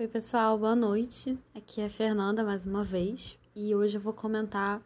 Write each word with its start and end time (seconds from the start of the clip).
Oi, 0.00 0.08
pessoal, 0.08 0.56
boa 0.56 0.74
noite. 0.74 1.38
Aqui 1.54 1.82
é 1.82 1.84
a 1.84 1.90
Fernanda 1.90 2.42
mais 2.42 2.64
uma 2.64 2.82
vez 2.82 3.38
e 3.54 3.74
hoje 3.74 3.98
eu 3.98 4.00
vou 4.00 4.14
comentar, 4.14 4.78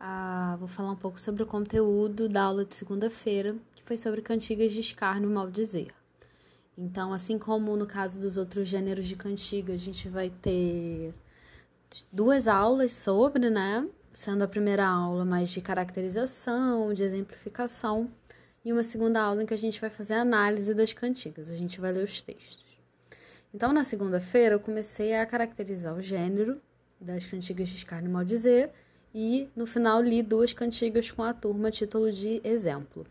uh, 0.00 0.56
vou 0.58 0.68
falar 0.68 0.92
um 0.92 0.96
pouco 0.96 1.18
sobre 1.18 1.42
o 1.42 1.46
conteúdo 1.46 2.28
da 2.28 2.44
aula 2.44 2.64
de 2.64 2.72
segunda-feira, 2.72 3.56
que 3.74 3.82
foi 3.82 3.96
sobre 3.96 4.22
cantigas 4.22 4.70
de 4.70 4.78
escárnio 4.78 5.28
e 5.28 5.34
maldizer. 5.34 5.92
Então, 6.78 7.12
assim 7.12 7.36
como 7.36 7.76
no 7.76 7.84
caso 7.84 8.20
dos 8.20 8.36
outros 8.36 8.68
gêneros 8.68 9.06
de 9.06 9.16
cantiga, 9.16 9.72
a 9.72 9.76
gente 9.76 10.08
vai 10.08 10.30
ter 10.30 11.12
duas 12.12 12.46
aulas 12.46 12.92
sobre, 12.92 13.50
né? 13.50 13.84
Sendo 14.12 14.44
a 14.44 14.46
primeira 14.46 14.86
aula 14.86 15.24
mais 15.24 15.50
de 15.50 15.60
caracterização, 15.60 16.94
de 16.94 17.02
exemplificação, 17.02 18.08
e 18.64 18.72
uma 18.72 18.84
segunda 18.84 19.20
aula 19.20 19.42
em 19.42 19.46
que 19.46 19.54
a 19.54 19.58
gente 19.58 19.80
vai 19.80 19.90
fazer 19.90 20.14
análise 20.14 20.72
das 20.74 20.92
cantigas, 20.92 21.50
a 21.50 21.56
gente 21.56 21.80
vai 21.80 21.92
ler 21.92 22.04
os 22.04 22.22
textos. 22.22 22.73
Então, 23.54 23.72
na 23.72 23.84
segunda-feira, 23.84 24.56
eu 24.56 24.60
comecei 24.60 25.14
a 25.14 25.24
caracterizar 25.24 25.94
o 25.94 26.02
gênero 26.02 26.60
das 27.00 27.24
cantigas 27.24 27.68
de 27.68 27.76
escárnio 27.76 28.10
e 28.10 28.12
maldizer 28.12 28.72
e, 29.14 29.48
no 29.54 29.64
final, 29.64 30.02
li 30.02 30.24
duas 30.24 30.52
cantigas 30.52 31.12
com 31.12 31.22
a 31.22 31.32
turma, 31.32 31.70
título 31.70 32.10
de 32.10 32.40
exemplo. 32.42 33.06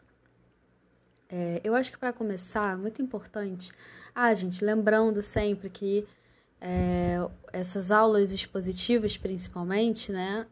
É, 1.29 1.61
eu 1.63 1.73
acho 1.73 1.93
que 1.93 1.97
para 1.97 2.11
começar, 2.11 2.77
muito 2.77 3.01
importante, 3.01 3.71
ah, 4.13 4.33
gente, 4.33 4.65
lembrando 4.65 5.21
sempre 5.21 5.69
que 5.69 6.05
é, 6.59 7.19
essas 7.53 7.89
aulas 7.89 8.33
expositivas, 8.33 9.15
principalmente, 9.15 10.11
né, 10.11 10.45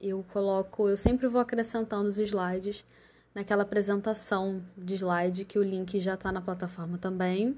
eu 0.00 0.24
coloco, 0.32 0.88
eu 0.88 0.96
sempre 0.96 1.28
vou 1.28 1.40
acrescentando 1.40 2.08
os 2.08 2.18
slides 2.18 2.84
naquela 3.32 3.62
apresentação 3.62 4.60
de 4.76 4.94
slide 4.94 5.44
que 5.44 5.56
o 5.56 5.62
link 5.62 6.00
já 6.00 6.14
está 6.14 6.32
na 6.32 6.40
plataforma 6.40 6.98
também 6.98 7.56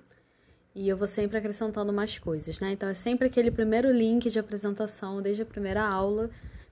e 0.77 0.91
eu 0.91 0.97
vou 0.97 1.07
sempre 1.07 1.39
acrescentando 1.39 1.91
mais 1.91 2.19
coisas, 2.19 2.61
né? 2.61 2.73
Então 2.73 2.87
é 2.87 2.93
sempre 2.93 3.29
aquele 3.29 3.51
primeiro 3.51 3.91
link 3.91 4.29
de 4.29 4.39
apresentação 4.39 5.23
desde 5.23 5.41
a 5.41 5.47
primeira 5.47 5.83
aula, 5.83 6.29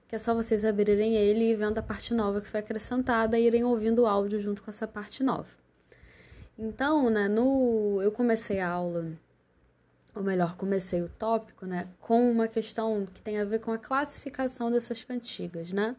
que 0.07 0.15
é 0.15 0.19
só 0.19 0.35
vocês 0.35 0.63
abrirem 0.63 1.15
ele 1.15 1.49
e 1.49 1.55
vendo 1.55 1.79
a 1.79 1.81
parte 1.81 2.13
nova 2.13 2.39
que 2.39 2.47
foi 2.47 2.59
acrescentada 2.59 3.39
e 3.39 3.47
irem 3.47 3.63
ouvindo 3.63 4.03
o 4.03 4.05
áudio 4.05 4.39
junto 4.39 4.61
com 4.61 4.69
essa 4.69 4.87
parte 4.87 5.23
nova. 5.23 5.49
Então, 6.57 7.09
né, 7.09 7.27
no 7.27 7.99
eu 8.03 8.11
comecei 8.11 8.59
a 8.59 8.69
aula, 8.69 9.07
ou 10.13 10.21
melhor, 10.21 10.55
comecei 10.55 11.01
o 11.01 11.09
tópico, 11.09 11.65
né, 11.65 11.87
com 11.99 12.31
uma 12.31 12.47
questão 12.47 13.07
que 13.11 13.21
tem 13.21 13.39
a 13.39 13.43
ver 13.43 13.57
com 13.57 13.71
a 13.71 13.77
classificação 13.79 14.69
dessas 14.69 15.03
cantigas, 15.03 15.73
né? 15.73 15.95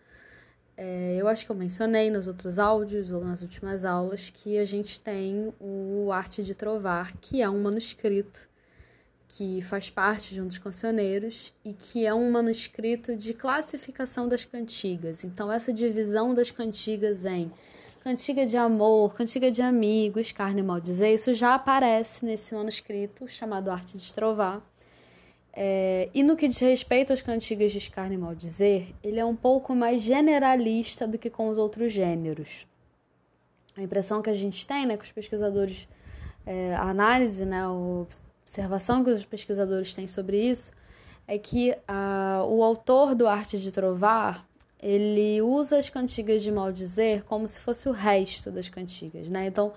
É, 0.77 1.16
eu 1.19 1.27
acho 1.27 1.46
que 1.46 1.50
eu 1.50 1.56
mencionei 1.56 2.10
nos 2.10 2.27
outros 2.27 2.58
áudios 2.58 3.10
ou 3.10 3.24
nas 3.24 3.41
últimas 3.41 3.84
aulas 3.84 4.28
que 4.28 4.58
a 4.58 4.64
gente 4.64 5.00
tem 5.00 5.52
o 5.58 6.12
Arte 6.12 6.42
de 6.42 6.55
Trovar, 6.55 7.16
que 7.19 7.41
é 7.41 7.48
um 7.48 7.62
manuscrito 7.62 8.46
que 9.28 9.62
faz 9.62 9.91
parte 9.91 10.34
de 10.34 10.41
um 10.41 10.47
dos 10.47 10.58
cancioneiros 10.58 11.52
e 11.64 11.72
que 11.72 12.06
é 12.06 12.14
um 12.14 12.30
manuscrito 12.30 13.16
de 13.16 13.34
classificação 13.34 14.28
das 14.28 14.44
cantigas. 14.44 15.24
Então, 15.24 15.50
essa 15.50 15.72
divisão 15.72 16.34
das 16.34 16.50
cantigas 16.50 17.24
em 17.24 17.50
cantiga 18.04 18.47
de 18.47 18.56
amor, 18.56 19.14
cantiga 19.14 19.50
de 19.50 19.62
amigos, 19.62 20.30
carne 20.30 20.60
e 20.60 20.62
maldizer, 20.62 21.12
isso 21.12 21.34
já 21.34 21.54
aparece 21.54 22.24
nesse 22.24 22.54
manuscrito 22.54 23.27
chamado 23.27 23.70
Arte 23.70 23.97
de 23.97 24.14
Trovar. 24.14 24.62
É, 25.59 26.11
e 26.12 26.23
no 26.23 26.37
que 26.37 26.47
diz 26.47 26.59
respeito 26.59 27.15
às 27.15 27.23
cantigas 27.23 27.73
de 27.73 27.79
escárnio 27.79 28.19
e 28.19 28.21
maldizer, 28.21 28.89
ele 29.03 29.19
é 29.19 29.25
um 29.25 29.35
pouco 29.35 29.75
mais 29.75 30.03
generalista 30.03 31.07
do 31.07 31.17
que 31.17 31.31
com 31.31 31.49
os 31.49 31.57
outros 31.57 31.91
gêneros. 31.91 32.67
A 33.75 33.83
impressão 33.83 34.21
que 34.21 34.29
a 34.29 34.34
gente 34.34 34.67
tem, 34.67 34.84
né, 34.84 34.99
que 34.99 35.05
os 35.05 35.12
pesquisadores, 35.12 35.89
é, 36.45 36.75
a 36.75 36.83
análise, 36.83 37.47
né, 37.47 37.62
a 37.62 37.73
observação 37.73 39.03
que 39.03 39.09
os 39.09 39.25
pesquisadores 39.25 39.95
têm 39.95 40.07
sobre 40.07 40.39
isso, 40.39 40.73
é 41.27 41.39
que 41.39 41.75
a, 41.89 42.43
o 42.47 42.62
autor 42.62 43.15
do 43.15 43.27
Arte 43.27 43.59
de 43.59 43.73
Trovar, 43.73 44.47
ele 44.79 45.41
usa 45.41 45.79
as 45.79 45.89
cantigas 45.89 46.43
de 46.43 46.53
maldizer 46.53 47.25
como 47.25 47.49
se 47.49 47.59
fosse 47.61 47.89
o 47.89 47.93
resto 47.93 48.50
das 48.50 48.69
cantigas, 48.69 49.28
né? 49.31 49.47
Então, 49.47 49.72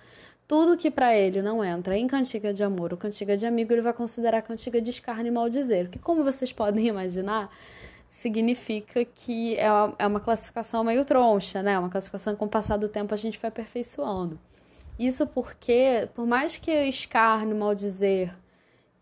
tudo 0.50 0.76
que 0.76 0.90
para 0.90 1.16
ele 1.16 1.44
não 1.44 1.64
entra 1.64 1.96
em 1.96 2.08
cantiga 2.08 2.52
de 2.52 2.64
amor 2.64 2.92
ou 2.92 2.98
cantiga 2.98 3.38
de 3.38 3.46
amigo, 3.46 3.72
ele 3.72 3.84
vai 3.84 3.94
considerar 3.94 4.42
cantiga 4.42 4.82
de 4.82 4.90
escárnio 4.90 5.28
e 5.28 5.32
maldizer. 5.32 5.92
Que, 5.92 6.00
como 6.00 6.24
vocês 6.24 6.52
podem 6.52 6.88
imaginar, 6.90 7.56
significa 8.10 9.06
que 9.06 9.56
é 9.58 9.72
uma, 9.72 9.96
é 10.00 10.08
uma 10.08 10.20
classificação 10.20 10.84
meio 10.84 11.06
troncha, 11.06 11.62
né? 11.62 11.78
Uma 11.78 11.88
classificação 11.88 12.34
que, 12.34 12.40
com 12.40 12.46
o 12.46 12.50
passar 12.50 12.78
do 12.78 12.90
tempo, 12.90 13.14
a 13.14 13.18
gente 13.18 13.38
vai 13.38 13.50
aperfeiçoando. 13.50 14.40
Isso 14.98 15.28
porque, 15.28 16.10
por 16.16 16.26
mais 16.26 16.58
que 16.58 16.72
escárnio, 16.72 17.56
maldizer 17.56 18.36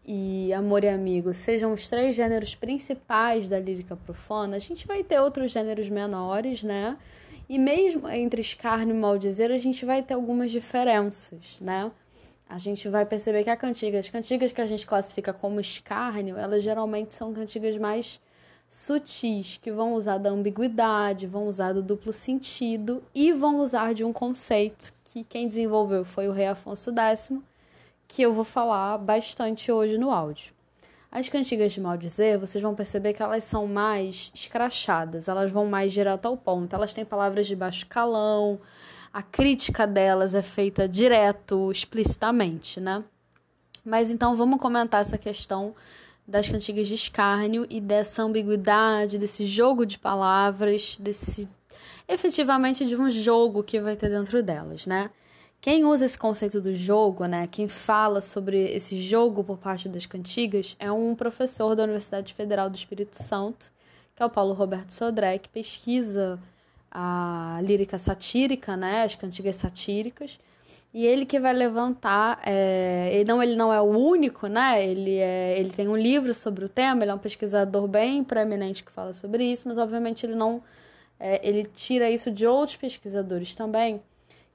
e 0.06 0.52
amor 0.52 0.84
e 0.84 0.90
amigo 0.90 1.34
sejam 1.34 1.72
os 1.72 1.88
três 1.88 2.14
gêneros 2.14 2.56
principais 2.56 3.48
da 3.48 3.58
lírica 3.58 3.96
profana, 3.96 4.58
a 4.58 4.60
gente 4.60 4.86
vai 4.86 5.02
ter 5.02 5.22
outros 5.22 5.50
gêneros 5.52 5.88
menores, 5.88 6.62
né? 6.62 6.98
E 7.50 7.58
mesmo 7.58 8.10
entre 8.10 8.42
escárnio 8.42 8.96
e 8.96 9.00
maldizer, 9.00 9.52
a 9.52 9.58
gente 9.58 9.86
vai 9.86 10.04
ter 10.04 10.14
algumas 10.14 10.52
diferenças, 10.52 11.60
né? 11.62 11.92
A 12.50 12.58
gente 12.58 12.88
vai 12.90 13.06
perceber 13.06 13.44
que 13.44 13.50
a 13.50 13.58
cantiga, 13.58 14.00
as 14.00 14.10
cantigas 14.10 14.52
que 14.52 14.62
a 14.62 14.66
gente 14.66 14.86
classifica 14.86 15.34
como 15.34 15.60
escárnio, 15.60 16.38
elas 16.38 16.64
geralmente 16.64 17.14
são 17.14 17.34
cantigas 17.34 17.78
mais 17.78 18.20
sutis, 18.70 19.58
que 19.62 19.72
vão 19.72 19.94
usar 19.94 20.18
da 20.18 20.30
ambiguidade, 20.30 21.28
vão 21.28 21.48
usar 21.48 21.74
do 21.74 21.82
duplo 21.82 22.12
sentido 22.12 23.04
e 23.14 23.32
vão 23.32 23.60
usar 23.60 23.94
de 23.94 24.04
um 24.04 24.12
conceito 24.12 24.94
que 25.04 25.24
quem 25.24 25.48
desenvolveu 25.48 26.04
foi 26.04 26.28
o 26.28 26.32
rei 26.32 26.48
Afonso 26.48 26.92
X, 26.92 27.32
que 28.08 28.22
eu 28.22 28.34
vou 28.34 28.44
falar 28.44 28.98
bastante 28.98 29.72
hoje 29.72 29.98
no 29.98 30.12
áudio. 30.12 30.57
As 31.12 31.30
cantigas 31.30 31.72
de 31.72 31.80
maldizer, 31.80 32.38
vocês 32.38 32.62
vão 32.62 32.76
perceber 32.76 33.14
que 33.14 33.24
elas 33.24 33.44
são 33.44 33.66
mais 33.66 34.32
escrachadas, 34.36 35.28
elas 35.28 35.50
vão 35.50 35.66
mais 35.66 35.94
direto 35.94 36.26
ao 36.26 36.36
ponto. 36.36 36.76
Elas 36.76 36.94
têm 36.94 37.06
palavras 37.06 37.48
de 37.48 37.56
baixo 37.56 37.88
calão, 37.88 38.60
a 39.14 39.24
crítica 39.24 39.88
delas 39.88 40.36
é 40.36 40.42
feita 40.42 40.88
direto, 40.88 41.72
explicitamente, 41.72 42.80
né? 42.80 43.04
Mas 43.86 44.12
então 44.12 44.36
vamos 44.36 44.60
comentar 44.60 45.02
essa 45.02 45.18
questão 45.18 45.74
das 46.28 46.50
cantigas 46.50 46.90
de 46.90 46.96
escárnio 46.96 47.66
e 47.70 47.80
dessa 47.80 48.22
ambiguidade, 48.22 49.18
desse 49.18 49.46
jogo 49.46 49.86
de 49.86 49.98
palavras, 49.98 50.98
desse 50.98 51.50
efetivamente 52.08 52.86
de 52.86 52.96
um 52.96 53.10
jogo 53.10 53.64
que 53.64 53.80
vai 53.80 53.96
ter 53.96 54.10
dentro 54.10 54.44
delas, 54.44 54.86
né? 54.86 55.10
Quem 55.60 55.84
usa 55.84 56.06
esse 56.06 56.18
conceito 56.18 56.62
do 56.62 56.74
jogo, 56.74 57.26
né, 57.26 57.48
quem 57.48 57.68
fala 57.68 58.22
sobre 58.22 58.72
esse 58.72 58.98
jogo 59.00 59.44
por 59.44 59.58
parte 59.58 59.90
das 59.90 60.06
cantigas, 60.06 60.76
é 60.80 60.92
um 60.92 61.16
professor 61.16 61.76
da 61.76 61.84
Universidade 61.84 62.34
Federal 62.34 62.70
do 62.70 62.76
Espírito 62.76 63.16
Santo, 63.16 63.72
que 64.16 64.22
é 64.22 64.26
o 64.26 64.30
Paulo 64.30 64.54
Roberto 64.54 64.92
Sodré, 64.92 65.38
que 65.40 65.50
pesquisa 65.50 66.40
a 66.92 67.60
lírica 67.64 67.98
satírica, 67.98 68.78
né, 68.78 69.04
as 69.04 69.16
cantigas 69.16 69.56
satíricas, 69.58 70.40
e 70.94 71.06
ele 71.06 71.26
que 71.26 71.40
vai 71.40 71.54
levantar, 71.54 72.40
é, 72.46 73.10
ele, 73.14 73.26
não, 73.26 73.44
ele 73.44 73.56
não 73.56 73.74
é 73.74 73.82
o 73.82 73.86
único, 73.86 74.48
né, 74.48 74.86
ele, 74.86 75.18
é, 75.18 75.60
ele 75.60 75.72
tem 75.72 75.88
um 75.88 75.98
livro 75.98 76.34
sobre 76.34 76.66
o 76.66 76.70
tema, 76.70 77.04
ele 77.04 77.12
é 77.12 77.14
um 77.14 77.20
pesquisador 77.20 77.88
bem 77.88 78.24
preeminente 78.24 78.84
que 78.84 78.92
fala 78.92 79.12
sobre 79.12 79.44
isso, 79.44 79.68
mas 79.68 79.78
obviamente 79.78 80.26
ele 80.26 80.36
não, 80.36 80.62
é, 81.20 81.46
ele 81.46 81.66
tira 81.66 82.10
isso 82.10 82.32
de 82.32 82.48
outros 82.48 82.78
pesquisadores 82.78 83.54
também, 83.54 84.02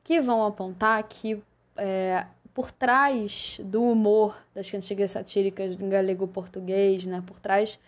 que 0.05 0.21
vão 0.21 0.45
apontar 0.45 1.03
que 1.05 1.43
é, 1.77 2.27
por 2.55 2.71
trás 2.71 3.61
do 3.65 3.83
humor 3.83 4.37
das 4.55 4.71
cantigas 4.71 5.13
satíricas 5.13 5.77
do 5.77 5.87
galego-português, 5.89 7.07
né, 7.07 7.23
por 7.27 7.39
trás 7.41 7.79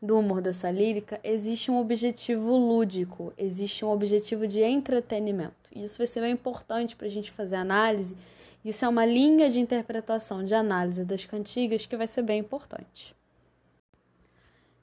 do 0.00 0.18
humor 0.18 0.40
dessa 0.40 0.70
lírica, 0.70 1.18
existe 1.22 1.70
um 1.70 1.78
objetivo 1.78 2.56
lúdico, 2.56 3.32
existe 3.36 3.84
um 3.84 3.90
objetivo 3.90 4.46
de 4.46 4.62
entretenimento. 4.62 5.54
E 5.74 5.84
isso 5.84 5.98
vai 5.98 6.06
ser 6.06 6.20
bem 6.20 6.32
importante 6.32 6.94
para 6.96 7.06
a 7.06 7.10
gente 7.10 7.30
fazer 7.30 7.56
análise. 7.56 8.16
Isso 8.64 8.84
é 8.84 8.88
uma 8.88 9.04
linha 9.04 9.50
de 9.50 9.60
interpretação, 9.60 10.44
de 10.44 10.54
análise 10.54 11.04
das 11.04 11.24
cantigas 11.24 11.86
que 11.86 11.96
vai 11.96 12.06
ser 12.06 12.22
bem 12.22 12.40
importante. 12.40 13.14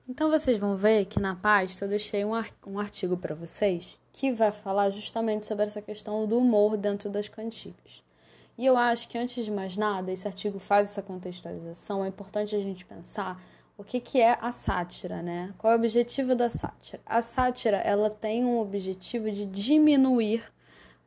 Então 0.07 0.29
vocês 0.29 0.57
vão 0.57 0.75
ver 0.75 1.05
que 1.05 1.19
na 1.19 1.33
pasta 1.33 1.85
eu 1.85 1.89
deixei 1.89 2.25
um, 2.25 2.33
artigo 2.77 3.15
para 3.15 3.33
vocês 3.33 3.97
que 4.11 4.33
vai 4.33 4.51
falar 4.51 4.89
justamente 4.89 5.45
sobre 5.45 5.63
essa 5.63 5.81
questão 5.81 6.27
do 6.27 6.37
humor 6.37 6.75
dentro 6.75 7.09
das 7.09 7.29
cantigas. 7.29 8.03
E 8.57 8.65
eu 8.65 8.75
acho 8.75 9.07
que 9.07 9.17
antes 9.17 9.45
de 9.45 9.49
mais 9.49 9.77
nada, 9.77 10.11
esse 10.11 10.27
artigo 10.27 10.59
faz 10.59 10.89
essa 10.89 11.01
contextualização, 11.01 12.03
é 12.03 12.09
importante 12.09 12.53
a 12.53 12.59
gente 12.59 12.85
pensar 12.85 13.41
o 13.77 13.83
que, 13.83 13.99
que 13.99 14.19
é 14.19 14.37
a 14.39 14.51
sátira, 14.51 15.21
né? 15.21 15.53
Qual 15.57 15.71
é 15.71 15.75
o 15.75 15.79
objetivo 15.79 16.35
da 16.35 16.49
sátira? 16.49 17.01
A 17.05 17.21
sátira, 17.21 17.77
ela 17.77 18.09
tem 18.09 18.43
um 18.45 18.59
objetivo 18.59 19.31
de 19.31 19.45
diminuir 19.45 20.43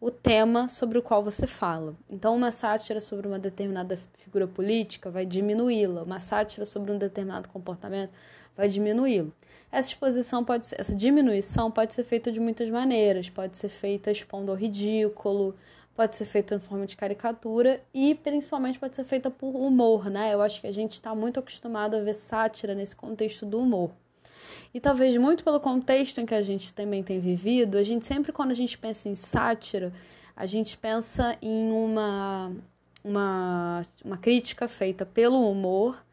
o 0.00 0.10
tema 0.10 0.68
sobre 0.68 0.98
o 0.98 1.02
qual 1.02 1.22
você 1.22 1.46
fala. 1.46 1.94
Então, 2.10 2.34
uma 2.34 2.50
sátira 2.50 3.00
sobre 3.00 3.28
uma 3.28 3.38
determinada 3.38 3.98
figura 4.14 4.46
política 4.46 5.10
vai 5.10 5.24
diminuí-la, 5.24 6.02
uma 6.02 6.18
sátira 6.18 6.66
sobre 6.66 6.90
um 6.90 6.98
determinado 6.98 7.48
comportamento 7.48 8.12
vai 8.56 8.68
diminuí-lo. 8.68 9.32
Essa 9.70 9.88
exposição 9.88 10.44
pode 10.44 10.68
ser, 10.68 10.80
essa 10.80 10.94
diminuição 10.94 11.70
pode 11.70 11.92
ser 11.92 12.04
feita 12.04 12.30
de 12.30 12.40
muitas 12.40 12.70
maneiras, 12.70 13.28
pode 13.28 13.58
ser 13.58 13.68
feita 13.68 14.10
expondo 14.10 14.50
ao 14.50 14.56
ridículo, 14.56 15.54
pode 15.94 16.14
ser 16.16 16.24
feita 16.24 16.54
em 16.54 16.58
forma 16.58 16.86
de 16.86 16.96
caricatura 16.96 17.80
e 17.92 18.14
principalmente 18.14 18.78
pode 18.78 18.94
ser 18.94 19.04
feita 19.04 19.30
por 19.30 19.54
humor, 19.56 20.08
né? 20.10 20.32
Eu 20.32 20.42
acho 20.42 20.60
que 20.60 20.66
a 20.66 20.72
gente 20.72 20.92
está 20.92 21.14
muito 21.14 21.40
acostumado 21.40 21.96
a 21.96 22.00
ver 22.00 22.14
sátira 22.14 22.74
nesse 22.74 22.94
contexto 22.94 23.44
do 23.44 23.58
humor. 23.58 23.90
E 24.72 24.80
talvez 24.80 25.16
muito 25.16 25.42
pelo 25.42 25.58
contexto 25.58 26.20
em 26.20 26.26
que 26.26 26.34
a 26.34 26.42
gente 26.42 26.72
também 26.72 27.02
tem 27.02 27.18
vivido, 27.18 27.78
a 27.78 27.82
gente 27.82 28.06
sempre 28.06 28.30
quando 28.30 28.50
a 28.52 28.54
gente 28.54 28.76
pensa 28.78 29.08
em 29.08 29.14
sátira, 29.14 29.92
a 30.36 30.46
gente 30.46 30.76
pensa 30.78 31.36
em 31.40 31.70
uma 31.70 32.52
uma, 33.02 33.82
uma 34.04 34.16
crítica 34.16 34.66
feita 34.66 35.06
pelo 35.06 35.48
humor 35.48 36.04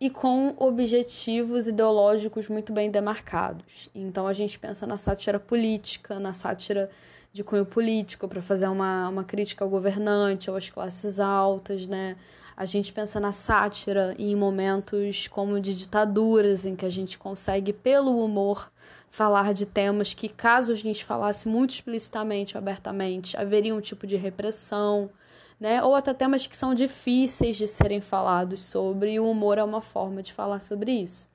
e 0.00 0.10
com 0.10 0.54
objetivos 0.58 1.66
ideológicos 1.66 2.48
muito 2.48 2.72
bem 2.72 2.90
demarcados. 2.90 3.88
Então 3.94 4.26
a 4.26 4.32
gente 4.32 4.58
pensa 4.58 4.86
na 4.86 4.98
sátira 4.98 5.38
política, 5.38 6.20
na 6.20 6.32
sátira 6.32 6.90
de 7.32 7.42
cunho 7.42 7.66
político 7.66 8.28
para 8.28 8.40
fazer 8.42 8.68
uma, 8.68 9.08
uma 9.08 9.24
crítica 9.24 9.64
ao 9.64 9.70
governante 9.70 10.50
ou 10.50 10.56
às 10.56 10.68
classes 10.68 11.20
altas, 11.20 11.86
né? 11.86 12.16
A 12.56 12.64
gente 12.64 12.90
pensa 12.90 13.20
na 13.20 13.32
sátira 13.32 14.14
em 14.18 14.34
momentos 14.34 15.28
como 15.28 15.60
de 15.60 15.74
ditaduras, 15.74 16.64
em 16.64 16.74
que 16.74 16.86
a 16.86 16.90
gente 16.90 17.18
consegue, 17.18 17.70
pelo 17.70 18.24
humor, 18.24 18.72
falar 19.10 19.52
de 19.52 19.66
temas 19.66 20.14
que, 20.14 20.26
caso 20.26 20.72
a 20.72 20.74
gente 20.74 21.04
falasse 21.04 21.46
muito 21.46 21.72
explicitamente 21.72 22.56
ou 22.56 22.58
abertamente, 22.58 23.36
haveria 23.36 23.74
um 23.74 23.80
tipo 23.80 24.06
de 24.06 24.16
repressão, 24.16 25.10
né? 25.58 25.82
Ou 25.82 25.94
até 25.94 26.12
temas 26.12 26.46
que 26.46 26.56
são 26.56 26.74
difíceis 26.74 27.56
de 27.56 27.66
serem 27.66 28.00
falados 28.00 28.60
sobre, 28.60 29.12
e 29.12 29.20
o 29.20 29.30
humor 29.30 29.58
é 29.58 29.64
uma 29.64 29.80
forma 29.80 30.22
de 30.22 30.32
falar 30.32 30.60
sobre 30.60 30.92
isso. 30.92 31.28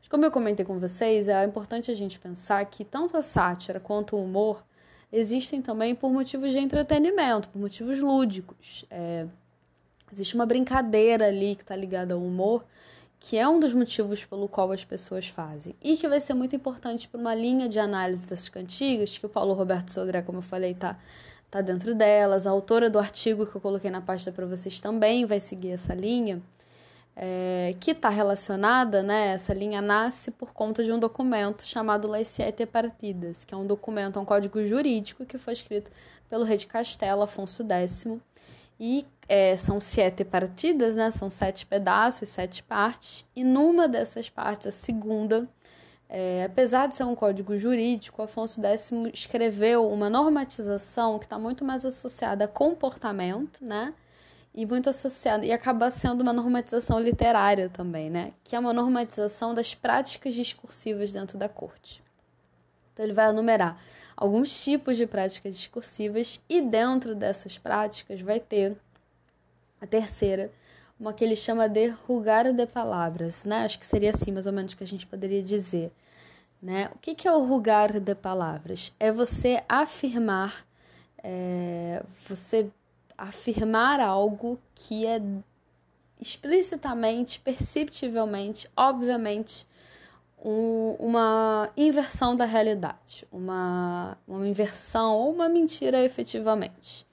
Mas 0.00 0.08
como 0.08 0.24
eu 0.24 0.30
comentei 0.30 0.64
com 0.64 0.78
vocês, 0.78 1.28
é 1.28 1.44
importante 1.44 1.90
a 1.90 1.94
gente 1.94 2.18
pensar 2.18 2.64
que 2.66 2.84
tanto 2.84 3.16
a 3.16 3.22
sátira 3.22 3.78
quanto 3.78 4.16
o 4.16 4.24
humor 4.24 4.64
existem 5.12 5.60
também 5.60 5.94
por 5.94 6.10
motivos 6.10 6.52
de 6.52 6.58
entretenimento, 6.58 7.48
por 7.48 7.60
motivos 7.60 8.00
lúdicos. 8.00 8.84
É, 8.90 9.26
existe 10.12 10.34
uma 10.34 10.46
brincadeira 10.46 11.26
ali 11.26 11.54
que 11.54 11.62
está 11.62 11.76
ligada 11.76 12.14
ao 12.14 12.20
humor, 12.20 12.64
que 13.20 13.38
é 13.38 13.46
um 13.46 13.60
dos 13.60 13.72
motivos 13.72 14.24
pelo 14.24 14.48
qual 14.48 14.72
as 14.72 14.84
pessoas 14.84 15.28
fazem. 15.28 15.76
E 15.80 15.96
que 15.96 16.08
vai 16.08 16.18
ser 16.18 16.34
muito 16.34 16.56
importante 16.56 17.06
para 17.08 17.20
uma 17.20 17.34
linha 17.34 17.68
de 17.68 17.78
análise 17.78 18.26
das 18.26 18.48
cantigas, 18.48 19.16
que 19.16 19.26
o 19.26 19.28
Paulo 19.28 19.52
Roberto 19.52 19.90
Sodré, 19.90 20.22
como 20.22 20.38
eu 20.38 20.42
falei, 20.42 20.72
está 20.72 20.98
tá 21.52 21.60
dentro 21.60 21.94
delas. 21.94 22.46
A 22.46 22.50
autora 22.50 22.88
do 22.88 22.98
artigo 22.98 23.46
que 23.46 23.54
eu 23.54 23.60
coloquei 23.60 23.90
na 23.90 24.00
pasta 24.00 24.32
para 24.32 24.46
vocês 24.46 24.80
também 24.80 25.26
vai 25.26 25.38
seguir 25.38 25.72
essa 25.72 25.94
linha 25.94 26.40
é, 27.14 27.74
que 27.78 27.90
está 27.90 28.08
relacionada, 28.08 29.02
né? 29.02 29.34
Essa 29.34 29.52
linha 29.52 29.82
nasce 29.82 30.30
por 30.30 30.54
conta 30.54 30.82
de 30.82 30.90
um 30.90 30.98
documento 30.98 31.62
chamado 31.66 32.08
Las 32.08 32.28
Siete 32.28 32.64
Partidas, 32.64 33.44
que 33.44 33.52
é 33.52 33.56
um 33.56 33.66
documento, 33.66 34.18
um 34.18 34.24
código 34.24 34.64
jurídico 34.64 35.26
que 35.26 35.36
foi 35.36 35.52
escrito 35.52 35.90
pelo 36.30 36.42
rei 36.42 36.56
de 36.56 36.66
Castela, 36.66 37.24
Afonso 37.24 37.62
X. 37.62 38.06
E 38.80 39.06
é, 39.28 39.54
são 39.58 39.78
sete 39.78 40.24
partidas, 40.24 40.96
né? 40.96 41.10
São 41.10 41.28
sete 41.28 41.66
pedaços, 41.66 42.30
sete 42.30 42.62
partes. 42.62 43.28
E 43.36 43.44
numa 43.44 43.86
dessas 43.86 44.30
partes, 44.30 44.68
a 44.68 44.72
segunda, 44.72 45.46
é, 46.14 46.44
apesar 46.44 46.88
de 46.88 46.96
ser 46.96 47.04
um 47.04 47.14
código 47.14 47.56
jurídico, 47.56 48.20
Afonso 48.20 48.60
X 48.60 48.90
escreveu 49.14 49.90
uma 49.90 50.10
normatização 50.10 51.18
que 51.18 51.24
está 51.24 51.38
muito 51.38 51.64
mais 51.64 51.86
associada 51.86 52.44
a 52.44 52.48
comportamento, 52.48 53.64
né? 53.64 53.94
e 54.54 54.66
muito 54.66 54.90
associado 54.90 55.44
e 55.44 55.52
acaba 55.52 55.90
sendo 55.90 56.20
uma 56.20 56.32
normatização 56.32 57.00
literária 57.00 57.68
também, 57.70 58.10
né? 58.10 58.32
Que 58.44 58.54
é 58.54 58.58
uma 58.58 58.72
normatização 58.72 59.54
das 59.54 59.74
práticas 59.74 60.34
discursivas 60.34 61.10
dentro 61.12 61.38
da 61.38 61.48
corte. 61.48 62.02
Então 62.92 63.04
ele 63.04 63.14
vai 63.14 63.30
enumerar 63.30 63.80
alguns 64.14 64.62
tipos 64.62 64.96
de 64.96 65.06
práticas 65.06 65.56
discursivas 65.56 66.40
e 66.48 66.60
dentro 66.60 67.14
dessas 67.14 67.56
práticas 67.56 68.20
vai 68.20 68.38
ter 68.38 68.76
a 69.80 69.86
terceira, 69.86 70.52
uma 71.02 71.12
que 71.12 71.24
ele 71.24 71.34
chama 71.34 71.68
de 71.68 71.88
rugar 71.88 72.52
de 72.52 72.64
palavras, 72.64 73.44
né? 73.44 73.64
Acho 73.64 73.76
que 73.76 73.84
seria 73.84 74.10
assim 74.10 74.30
mais 74.30 74.46
ou 74.46 74.52
menos 74.52 74.72
que 74.72 74.84
a 74.84 74.86
gente 74.86 75.04
poderia 75.04 75.42
dizer, 75.42 75.90
né? 76.62 76.90
O 76.94 76.98
que, 76.98 77.16
que 77.16 77.26
é 77.26 77.32
o 77.32 77.44
rugar 77.44 77.98
de 77.98 78.14
palavras? 78.14 78.94
É 79.00 79.10
você 79.10 79.64
afirmar, 79.68 80.64
é, 81.20 82.04
você 82.28 82.70
afirmar 83.18 83.98
algo 83.98 84.60
que 84.76 85.04
é 85.04 85.20
explicitamente, 86.20 87.40
perceptivelmente, 87.40 88.70
obviamente, 88.76 89.66
um, 90.44 90.94
uma 91.00 91.68
inversão 91.76 92.36
da 92.36 92.44
realidade, 92.44 93.26
uma, 93.32 94.16
uma 94.26 94.46
inversão 94.46 95.16
ou 95.16 95.32
uma 95.32 95.48
mentira 95.48 96.04
efetivamente. 96.04 97.04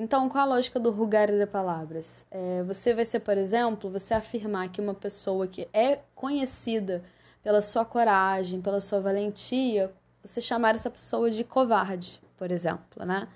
Então, 0.00 0.28
qual 0.28 0.44
a 0.44 0.54
lógica 0.54 0.78
do 0.78 0.92
rugar 0.92 1.26
de 1.28 1.44
palavras? 1.44 2.24
É, 2.30 2.62
você 2.62 2.94
vai 2.94 3.04
ser, 3.04 3.18
por 3.18 3.36
exemplo, 3.36 3.90
você 3.90 4.14
afirmar 4.14 4.68
que 4.68 4.80
uma 4.80 4.94
pessoa 4.94 5.48
que 5.48 5.68
é 5.72 5.98
conhecida 6.14 7.02
pela 7.42 7.60
sua 7.60 7.84
coragem, 7.84 8.60
pela 8.60 8.80
sua 8.80 9.00
valentia, 9.00 9.92
você 10.22 10.40
chamar 10.40 10.76
essa 10.76 10.88
pessoa 10.88 11.32
de 11.32 11.42
covarde, 11.42 12.20
por 12.36 12.52
exemplo, 12.52 13.04
né? 13.04 13.26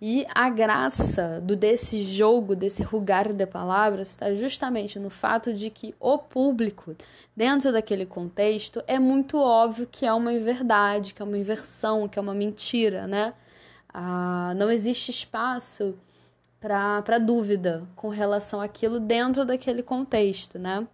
E 0.00 0.26
a 0.34 0.50
graça 0.50 1.40
do 1.40 1.54
desse 1.54 2.02
jogo, 2.02 2.56
desse 2.56 2.82
rugar 2.82 3.32
de 3.32 3.46
palavras, 3.46 4.08
está 4.08 4.34
justamente 4.34 4.98
no 4.98 5.08
fato 5.08 5.54
de 5.54 5.70
que 5.70 5.94
o 6.00 6.18
público, 6.18 6.96
dentro 7.36 7.70
daquele 7.70 8.06
contexto, 8.06 8.82
é 8.88 8.98
muito 8.98 9.38
óbvio 9.38 9.86
que 9.88 10.04
é 10.04 10.12
uma 10.12 10.32
inverdade, 10.32 11.14
que 11.14 11.22
é 11.22 11.24
uma 11.24 11.38
inversão, 11.38 12.08
que 12.08 12.18
é 12.18 12.22
uma 12.22 12.34
mentira, 12.34 13.06
né? 13.06 13.34
Ah, 13.92 14.54
não 14.56 14.70
existe 14.70 15.10
espaço 15.10 15.94
para 16.60 17.18
dúvida 17.18 17.82
com 17.96 18.08
relação 18.08 18.60
àquilo 18.60 19.00
dentro 19.00 19.44
daquele 19.44 19.82
contexto, 19.82 20.58
né? 20.58 20.86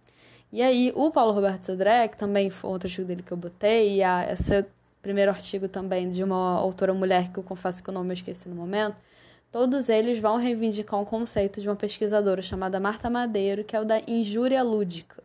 E 0.51 0.61
aí, 0.63 0.91
o 0.95 1.11
Paulo 1.11 1.31
Roberto 1.31 1.65
Sodré, 1.65 2.07
que 2.07 2.17
também 2.17 2.49
foi 2.49 2.71
outro 2.71 2.87
artigo 2.87 3.07
dele 3.07 3.21
que 3.23 3.31
eu 3.31 3.37
botei, 3.37 3.97
e 3.97 4.03
a, 4.03 4.23
essa 4.23 4.67
primeiro 5.01 5.31
artigo 5.31 5.67
também 5.67 6.09
de 6.09 6.23
uma 6.23 6.57
autora 6.57 6.93
mulher 6.93 7.31
que 7.31 7.37
eu 7.39 7.43
confesso 7.43 7.83
que 7.83 7.89
o 7.89 7.93
nome 7.93 8.09
eu 8.09 8.13
esqueci 8.15 8.49
no 8.49 8.55
momento, 8.55 8.97
todos 9.51 9.89
eles 9.89 10.19
vão 10.19 10.37
reivindicar 10.37 10.99
um 10.99 11.05
conceito 11.05 11.61
de 11.61 11.69
uma 11.69 11.75
pesquisadora 11.75 12.41
chamada 12.41 12.79
Marta 12.79 13.09
Madeiro, 13.09 13.63
que 13.63 13.75
é 13.75 13.81
o 13.81 13.85
da 13.85 14.01
injúria 14.07 14.63
lúdica. 14.63 15.23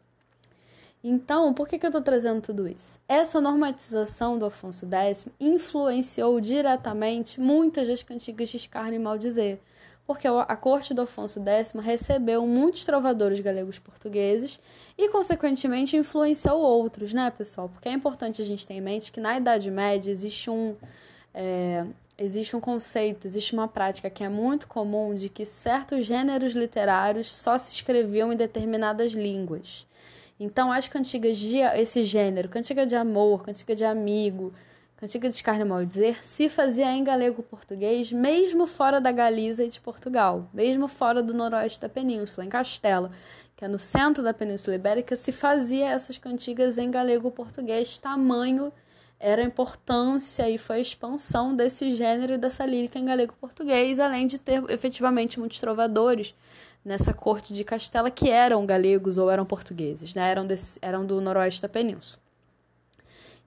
Então, 1.06 1.52
por 1.52 1.68
que, 1.68 1.78
que 1.78 1.84
eu 1.84 1.90
estou 1.90 2.00
trazendo 2.00 2.40
tudo 2.40 2.66
isso? 2.66 2.98
Essa 3.06 3.38
normatização 3.38 4.38
do 4.38 4.46
Afonso 4.46 4.88
X 4.90 5.28
influenciou 5.38 6.40
diretamente 6.40 7.38
muitas 7.38 7.86
das 7.86 8.02
cantigas 8.02 8.48
de 8.48 8.56
escárnio 8.56 8.94
e 8.94 8.98
maldizer 8.98 9.60
porque 10.06 10.28
a 10.28 10.56
corte 10.56 10.92
do 10.92 11.02
Afonso 11.02 11.40
X 11.42 11.72
recebeu 11.72 12.46
muitos 12.46 12.84
trovadores 12.84 13.40
galegos 13.40 13.78
portugueses 13.78 14.60
e, 14.98 15.08
consequentemente, 15.08 15.96
influenciou 15.96 16.60
outros, 16.60 17.14
né, 17.14 17.30
pessoal? 17.30 17.68
Porque 17.70 17.88
é 17.88 17.92
importante 17.92 18.42
a 18.42 18.44
gente 18.44 18.66
ter 18.66 18.74
em 18.74 18.80
mente 18.80 19.10
que 19.10 19.20
na 19.20 19.38
Idade 19.38 19.70
Média 19.70 20.10
existe 20.10 20.50
um, 20.50 20.76
é, 21.32 21.86
existe 22.18 22.54
um 22.54 22.60
conceito, 22.60 23.26
existe 23.26 23.54
uma 23.54 23.66
prática 23.66 24.10
que 24.10 24.22
é 24.22 24.28
muito 24.28 24.68
comum 24.68 25.14
de 25.14 25.30
que 25.30 25.46
certos 25.46 26.04
gêneros 26.04 26.52
literários 26.52 27.32
só 27.32 27.56
se 27.56 27.72
escreviam 27.72 28.30
em 28.30 28.36
determinadas 28.36 29.12
línguas. 29.12 29.86
Então, 30.38 30.72
as 30.72 30.88
cantigas 30.88 31.36
de 31.36 31.58
esse 31.58 32.02
gênero, 32.02 32.48
cantiga 32.48 32.84
de 32.84 32.96
amor, 32.96 33.44
cantiga 33.44 33.74
de 33.74 33.84
amigo, 33.84 34.52
Cantiga 34.96 35.28
de 35.28 35.64
Mal 35.64 35.84
Dizer, 35.84 36.24
se 36.24 36.48
fazia 36.48 36.90
em 36.92 37.04
galego-português, 37.04 38.10
mesmo 38.10 38.66
fora 38.66 39.00
da 39.00 39.12
Galiza 39.12 39.64
e 39.64 39.68
de 39.68 39.78
Portugal, 39.78 40.48
mesmo 40.54 40.88
fora 40.88 41.22
do 41.22 41.34
noroeste 41.34 41.80
da 41.80 41.90
península, 41.90 42.46
em 42.46 42.48
Castela, 42.48 43.10
que 43.54 43.64
é 43.64 43.68
no 43.68 43.78
centro 43.78 44.22
da 44.22 44.32
Península 44.32 44.76
Ibérica, 44.76 45.14
se 45.14 45.30
fazia 45.30 45.90
essas 45.90 46.16
cantigas 46.16 46.78
em 46.78 46.90
galego-português, 46.90 47.98
tamanho 47.98 48.72
era 49.20 49.42
a 49.42 49.44
importância 49.44 50.48
e 50.48 50.56
foi 50.56 50.76
a 50.76 50.80
expansão 50.80 51.54
desse 51.54 51.90
gênero 51.90 52.34
e 52.34 52.38
dessa 52.38 52.64
lírica 52.64 52.98
em 52.98 53.04
galego-português, 53.04 54.00
além 54.00 54.26
de 54.26 54.38
ter 54.38 54.62
efetivamente 54.70 55.38
muitos 55.38 55.58
trovadores 55.58 56.34
nessa 56.84 57.14
corte 57.14 57.52
de 57.54 57.64
Castela 57.64 58.10
que 58.10 58.28
eram 58.30 58.66
galegos 58.66 59.16
ou 59.16 59.30
eram 59.30 59.46
portugueses, 59.46 60.14
né? 60.14 60.30
eram, 60.30 60.46
desse, 60.46 60.78
eram 60.82 61.06
do 61.06 61.20
noroeste 61.20 61.62
da 61.62 61.68
península. 61.68 62.22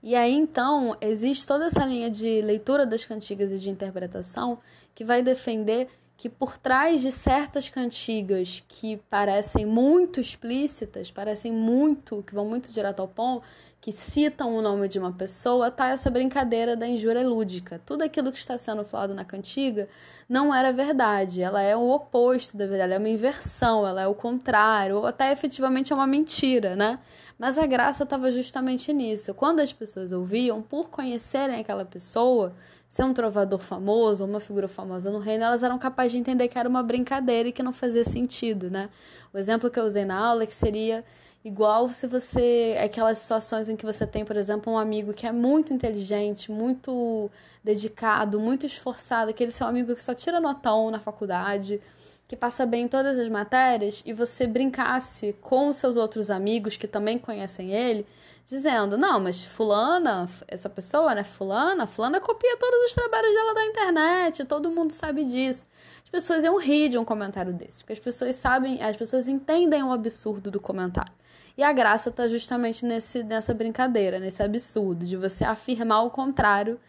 E 0.02 0.16
aí 0.16 0.34
então 0.34 0.96
existe 1.02 1.46
toda 1.46 1.66
essa 1.66 1.86
linha 1.86 2.10
de 2.10 2.42
leitura 2.42 2.86
das 2.86 3.06
cantigas 3.06 3.52
e 3.52 3.58
de 3.58 3.70
interpretação 3.70 4.60
que 4.96 5.04
vai 5.04 5.22
defender 5.22 5.88
que 6.18 6.28
por 6.28 6.58
trás 6.58 7.00
de 7.00 7.12
certas 7.12 7.70
cantigas 7.70 8.64
que 8.68 8.98
parecem 9.08 9.68
muito 9.68 10.20
explícitas, 10.20 11.12
parecem 11.12 11.52
muito, 11.52 12.24
que 12.24 12.34
vão 12.34 12.44
muito 12.44 12.72
direto 12.72 13.02
ao 13.02 13.08
ponto, 13.08 13.44
que 13.80 13.92
citam 13.92 14.54
o 14.58 14.62
nome 14.62 14.90
de 14.90 14.98
uma 14.98 15.14
pessoa, 15.14 15.70
tá 15.70 15.90
essa 15.90 16.10
brincadeira 16.10 16.76
da 16.76 16.88
injúria 16.88 17.26
lúdica. 17.26 17.80
Tudo 17.86 18.02
aquilo 18.02 18.32
que 18.32 18.40
está 18.40 18.58
sendo 18.58 18.84
falado 18.84 19.14
na 19.14 19.24
cantiga 19.24 19.88
não 20.28 20.54
era 20.54 20.74
verdade, 20.74 21.42
ela 21.42 21.62
é 21.62 21.76
o 21.76 21.88
oposto 21.88 22.58
da 22.58 22.66
verdade, 22.66 22.92
ela 22.92 22.96
é 22.96 22.98
uma 22.98 23.10
inversão, 23.10 23.88
ela 23.88 24.02
é 24.02 24.08
o 24.08 24.16
contrário, 24.16 24.98
ou 24.98 25.06
até 25.06 25.32
efetivamente 25.32 25.94
é 25.94 25.96
uma 25.96 26.08
mentira, 26.08 26.76
né? 26.76 27.00
Mas 27.38 27.60
a 27.60 27.68
graça 27.68 28.04
estava 28.04 28.32
justamente 28.32 28.92
nisso. 28.92 29.34
Quando 29.36 29.60
as 29.60 29.72
pessoas 29.72 30.12
ouviam, 30.12 30.62
por 30.64 30.90
conhecerem 30.90 31.60
aquela 31.60 31.86
pessoa, 31.86 32.56
ser 32.90 33.04
um 33.04 33.14
trovador 33.14 33.60
famoso, 33.60 34.24
uma 34.24 34.40
figura 34.40 34.68
famosa 34.68 35.12
no 35.12 35.20
reino, 35.20 35.44
elas 35.44 35.64
eram 35.64 35.78
capazes 35.78 36.14
de 36.14 36.18
entender 36.18 36.48
que 36.48 36.58
era 36.58 36.68
uma 36.68 36.82
brincadeira 36.82 37.50
e 37.50 37.52
que 37.52 37.62
não 37.62 37.74
fazia 37.74 38.04
sentido, 38.04 38.70
né? 38.70 38.90
O 39.34 39.38
exemplo 39.38 39.70
que 39.70 39.80
eu 39.80 39.84
usei 39.84 40.06
na 40.06 40.18
aula 40.18 40.44
é 40.44 40.46
que 40.46 40.56
seria 40.56 41.04
igual 41.44 41.90
se 41.90 42.08
você 42.08 42.78
aquelas 42.84 43.20
situações 43.20 43.70
em 43.70 43.76
que 43.76 43.86
você 43.86 44.06
tem, 44.06 44.26
por 44.26 44.36
exemplo, 44.36 44.72
um 44.72 44.78
amigo 44.78 45.14
que 45.14 45.28
é 45.28 45.32
muito 45.32 45.74
inteligente, 45.74 46.52
muito 46.52 47.30
dedicado, 47.64 48.40
muito 48.40 48.66
esforçado, 48.66 49.30
aquele 49.30 49.52
seu 49.52 49.68
amigo 49.68 49.96
que 49.96 50.04
só 50.04 50.14
tira 50.14 50.40
notão 50.40 50.90
na 50.90 51.00
faculdade, 51.00 51.82
que 52.28 52.36
passa 52.36 52.66
bem 52.66 52.86
em 52.86 52.88
todas 52.88 53.18
as 53.18 53.30
matérias 53.30 54.04
e 54.06 54.14
você 54.14 54.46
brincasse 54.46 55.34
com 55.42 55.70
os 55.70 55.78
seus 55.78 55.96
outros 55.96 56.30
amigos 56.30 56.76
que 56.76 56.88
também 56.88 57.18
conhecem 57.18 57.72
ele, 57.72 58.06
dizendo: 58.48 58.98
"Não, 58.98 59.20
mas 59.20 59.44
fulana, 59.44 60.28
essa 60.48 60.70
pessoa, 60.70 61.14
né, 61.14 61.24
fulana, 61.24 61.86
fulana 61.86 62.20
copia 62.20 62.58
todos 62.58 62.86
os 62.86 62.94
trabalhos 62.94 63.36
dela 63.36 63.54
da 63.54 63.66
internet, 63.66 64.46
todo 64.46 64.72
mundo 64.72 64.92
sabe 64.92 65.26
disso". 65.26 65.68
As 66.04 66.10
pessoas 66.10 66.44
iam 66.44 66.58
rir 66.58 66.90
de 66.90 66.98
um 66.98 67.04
comentário 67.04 67.54
desse, 67.54 67.84
porque 67.84 67.94
as 67.94 68.00
pessoas 68.00 68.36
sabem, 68.38 68.82
as 68.82 68.96
pessoas 68.96 69.28
entendem 69.28 69.84
o 69.84 69.92
absurdo 69.92 70.50
do 70.50 70.60
comentário. 70.60 71.12
E 71.58 71.64
a 71.64 71.74
graça 71.74 72.10
está 72.10 72.28
justamente 72.28 72.86
nesse, 72.86 73.24
nessa 73.24 73.54
brincadeira, 73.54 74.20
nesse 74.20 74.42
absurdo 74.42 75.06
de 75.06 75.18
você 75.18 75.44
afirmar 75.44 76.04
o 76.04 76.10
contrário 76.10 76.80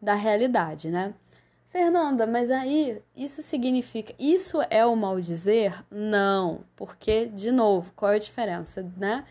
da 0.00 0.14
realidade, 0.14 0.90
né? 0.90 1.12
Fernanda, 1.70 2.26
mas 2.26 2.50
aí 2.50 3.02
isso 3.16 3.42
significa. 3.42 4.14
Isso 4.18 4.58
é 4.70 4.86
o 4.86 4.94
mal 4.94 5.20
dizer? 5.20 5.84
Não, 5.90 6.60
porque, 6.76 7.26
de 7.26 7.50
novo, 7.50 7.92
qual 7.96 8.12
é 8.12 8.16
a 8.16 8.20
diferença, 8.20 8.86
né? 8.96 9.24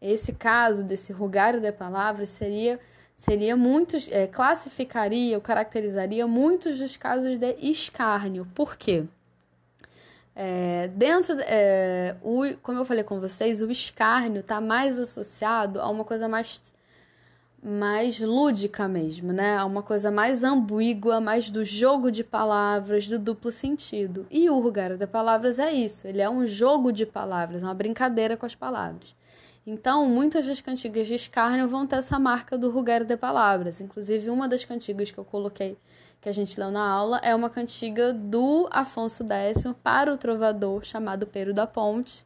Esse 0.00 0.32
caso 0.32 0.84
desse 0.84 1.12
rugário 1.12 1.60
de 1.60 1.72
palavras 1.72 2.30
seria 2.30 2.78
seria 3.16 3.56
muitos 3.56 4.08
é, 4.12 4.26
classificaria 4.26 5.36
ou 5.36 5.40
caracterizaria 5.40 6.26
muitos 6.26 6.78
dos 6.78 6.98
casos 6.98 7.38
de 7.38 7.56
escárnio. 7.62 8.46
Por 8.54 8.76
quê? 8.76 9.04
É, 10.34 10.90
dentro, 10.94 11.34
é, 11.40 12.14
o, 12.22 12.42
como 12.62 12.78
eu 12.78 12.84
falei 12.84 13.02
com 13.02 13.18
vocês, 13.18 13.62
o 13.62 13.70
escárnio 13.70 14.40
está 14.40 14.60
mais 14.60 14.98
associado 14.98 15.80
a 15.80 15.88
uma 15.88 16.04
coisa 16.04 16.28
mais 16.28 16.60
mais 17.62 18.20
lúdica 18.20 18.86
mesmo, 18.86 19.32
né? 19.32 19.60
Uma 19.64 19.82
coisa 19.82 20.08
mais 20.10 20.44
ambígua, 20.44 21.20
mais 21.20 21.50
do 21.50 21.64
jogo 21.64 22.12
de 22.12 22.22
palavras, 22.22 23.08
do 23.08 23.18
duplo 23.18 23.50
sentido. 23.50 24.24
E 24.30 24.48
o 24.48 24.60
Rugário 24.60 24.96
de 24.96 25.06
Palavras 25.06 25.58
é 25.58 25.72
isso, 25.72 26.06
ele 26.06 26.20
é 26.20 26.30
um 26.30 26.46
jogo 26.46 26.92
de 26.92 27.04
palavras, 27.04 27.64
uma 27.64 27.74
brincadeira 27.74 28.36
com 28.36 28.46
as 28.46 28.54
palavras. 28.54 29.15
Então, 29.66 30.06
muitas 30.06 30.46
das 30.46 30.60
cantigas 30.60 31.08
de 31.08 31.14
escárnio 31.14 31.68
vão 31.68 31.86
ter 31.86 31.96
essa 31.96 32.18
marca 32.18 32.56
do 32.56 32.70
Rugário 32.70 33.04
de 33.04 33.16
Palavras. 33.16 33.80
Inclusive, 33.80 34.30
uma 34.30 34.46
das 34.48 34.64
cantigas 34.64 35.10
que 35.10 35.18
eu 35.18 35.24
coloquei, 35.24 35.76
que 36.20 36.28
a 36.28 36.32
gente 36.32 36.58
leu 36.58 36.70
na 36.70 36.88
aula, 36.88 37.18
é 37.22 37.34
uma 37.34 37.50
cantiga 37.50 38.12
do 38.12 38.68
Afonso 38.70 39.24
X 39.24 39.64
para 39.82 40.12
o 40.12 40.16
trovador 40.16 40.84
chamado 40.84 41.26
Pero 41.26 41.52
da 41.52 41.66
Ponte, 41.66 42.24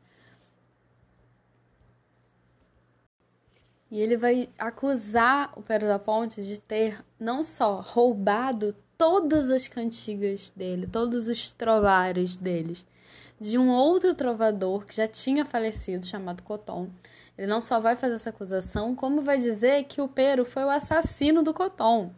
E 3.90 3.99
ele 3.99 4.16
vai 4.16 4.49
acusar 4.56 5.52
o 5.56 5.62
Pero 5.62 5.87
da 5.87 5.99
Ponte 5.99 6.42
de 6.42 6.61
ter 6.61 7.04
não 7.18 7.42
só 7.42 7.80
roubado 7.80 8.75
todas 8.97 9.50
as 9.50 9.66
cantigas 9.66 10.50
dele, 10.54 10.87
todos 10.87 11.26
os 11.26 11.50
trovares 11.50 12.37
deles, 12.37 12.87
de 13.40 13.59
um 13.59 13.68
outro 13.68 14.14
trovador 14.14 14.87
que 14.87 14.94
já 14.94 15.09
tinha 15.09 15.44
falecido, 15.44 16.06
chamado 16.06 16.42
Coton. 16.44 16.88
Ele 17.40 17.47
não 17.47 17.62
só 17.62 17.80
vai 17.80 17.97
fazer 17.97 18.16
essa 18.16 18.28
acusação, 18.28 18.94
como 18.94 19.23
vai 19.23 19.38
dizer 19.38 19.85
que 19.85 20.02
o 20.02 20.06
Pero 20.06 20.44
foi 20.44 20.62
o 20.62 20.68
assassino 20.68 21.42
do 21.42 21.54
Coton. 21.54 22.12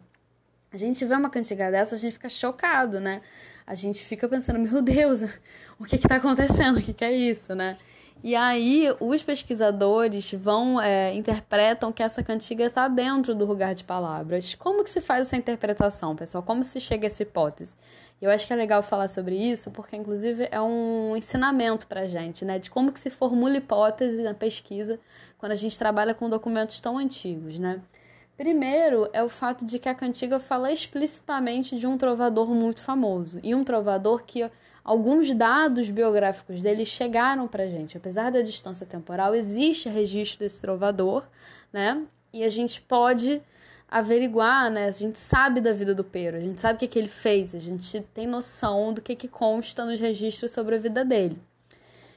A 0.69 0.75
gente 0.75 1.05
vê 1.05 1.15
uma 1.15 1.29
cantiga 1.29 1.71
dessa, 1.71 1.95
a 1.95 1.97
gente 1.97 2.11
fica 2.11 2.27
chocado, 2.27 2.99
né? 2.99 3.21
A 3.65 3.73
gente 3.73 4.03
fica 4.03 4.27
pensando, 4.27 4.59
meu 4.59 4.81
Deus, 4.81 5.21
o 5.79 5.85
que 5.85 5.95
está 5.95 6.17
acontecendo? 6.17 6.79
O 6.79 6.81
que, 6.81 6.91
que 6.91 7.05
é 7.05 7.13
isso, 7.13 7.55
né? 7.55 7.77
E 8.21 8.35
aí 8.35 8.87
os 8.99 9.23
pesquisadores 9.23 10.31
vão 10.33 10.79
é, 10.79 11.13
interpretam 11.13 11.91
que 11.91 12.01
essa 12.01 12.23
cantiga 12.23 12.65
está 12.65 12.87
dentro 12.87 13.35
do 13.35 13.45
lugar 13.45 13.73
de 13.73 13.83
palavras. 13.83 14.55
Como 14.55 14.83
que 14.83 14.89
se 14.89 15.01
faz 15.01 15.27
essa 15.27 15.35
interpretação, 15.35 16.15
pessoal? 16.15 16.43
Como 16.43 16.63
se 16.63 16.79
chega 16.79 17.05
a 17.05 17.07
essa 17.07 17.23
hipótese? 17.23 17.75
Eu 18.21 18.31
acho 18.31 18.47
que 18.47 18.53
é 18.53 18.55
legal 18.55 18.81
falar 18.81 19.09
sobre 19.09 19.35
isso, 19.35 19.69
porque 19.71 19.97
inclusive 19.97 20.47
é 20.49 20.61
um 20.61 21.17
ensinamento 21.17 21.85
para 21.87 22.01
a 22.01 22.07
gente, 22.07 22.45
né, 22.45 22.57
de 22.57 22.69
como 22.69 22.91
que 22.91 22.99
se 22.99 23.09
formula 23.09 23.57
hipótese 23.57 24.23
na 24.23 24.33
pesquisa 24.33 24.97
quando 25.37 25.51
a 25.51 25.55
gente 25.55 25.77
trabalha 25.77 26.13
com 26.13 26.29
documentos 26.29 26.79
tão 26.79 26.97
antigos, 26.97 27.59
né? 27.59 27.81
Primeiro 28.37 29.09
é 29.13 29.21
o 29.21 29.29
fato 29.29 29.63
de 29.65 29.77
que 29.77 29.87
a 29.87 29.93
cantiga 29.93 30.39
fala 30.39 30.71
explicitamente 30.71 31.77
de 31.77 31.85
um 31.85 31.97
trovador 31.97 32.47
muito 32.47 32.81
famoso 32.81 33.39
e 33.43 33.53
um 33.53 33.63
trovador 33.63 34.23
que 34.23 34.49
alguns 34.83 35.33
dados 35.33 35.89
biográficos 35.89 36.61
dele 36.61 36.85
chegaram 36.85 37.47
para 37.47 37.63
a 37.63 37.67
gente. 37.67 37.97
Apesar 37.97 38.31
da 38.31 38.41
distância 38.41 38.85
temporal, 38.85 39.33
existe 39.33 39.89
registro 39.89 40.39
desse 40.39 40.61
trovador, 40.61 41.23
né? 41.71 42.03
E 42.33 42.43
a 42.43 42.49
gente 42.49 42.81
pode 42.81 43.41
averiguar, 43.89 44.71
né? 44.71 44.87
A 44.87 44.91
gente 44.91 45.17
sabe 45.17 45.61
da 45.61 45.71
vida 45.71 45.93
do 45.93 46.03
Pero, 46.03 46.37
a 46.37 46.39
gente 46.39 46.59
sabe 46.59 46.75
o 46.75 46.79
que, 46.79 46.87
que 46.87 46.99
ele 46.99 47.07
fez, 47.07 47.53
a 47.53 47.59
gente 47.59 48.01
tem 48.13 48.25
noção 48.25 48.91
do 48.91 49.01
que, 49.01 49.15
que 49.15 49.27
consta 49.27 49.85
nos 49.85 49.99
registros 49.99 50.51
sobre 50.51 50.75
a 50.75 50.79
vida 50.79 51.05
dele. 51.05 51.37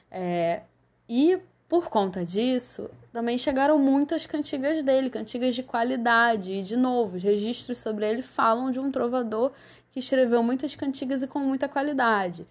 É, 0.09 0.61
e 1.07 1.39
por 1.69 1.89
conta 1.89 2.23
disso, 2.23 2.89
também 3.11 3.37
chegaram 3.37 3.77
muitas 3.77 4.25
cantigas 4.25 4.81
dele, 4.81 5.09
cantigas 5.09 5.53
de 5.53 5.63
qualidade. 5.63 6.53
E, 6.53 6.63
de 6.63 6.77
novo, 6.77 7.17
os 7.17 7.23
registros 7.23 7.77
sobre 7.77 8.07
ele 8.07 8.21
falam 8.21 8.71
de 8.71 8.79
um 8.79 8.89
trovador 8.89 9.51
que 9.91 9.99
escreveu 9.99 10.41
muitas 10.41 10.75
cantigas 10.75 11.23
e 11.23 11.27
com 11.27 11.39
muita 11.39 11.67
qualidade. 11.67 12.47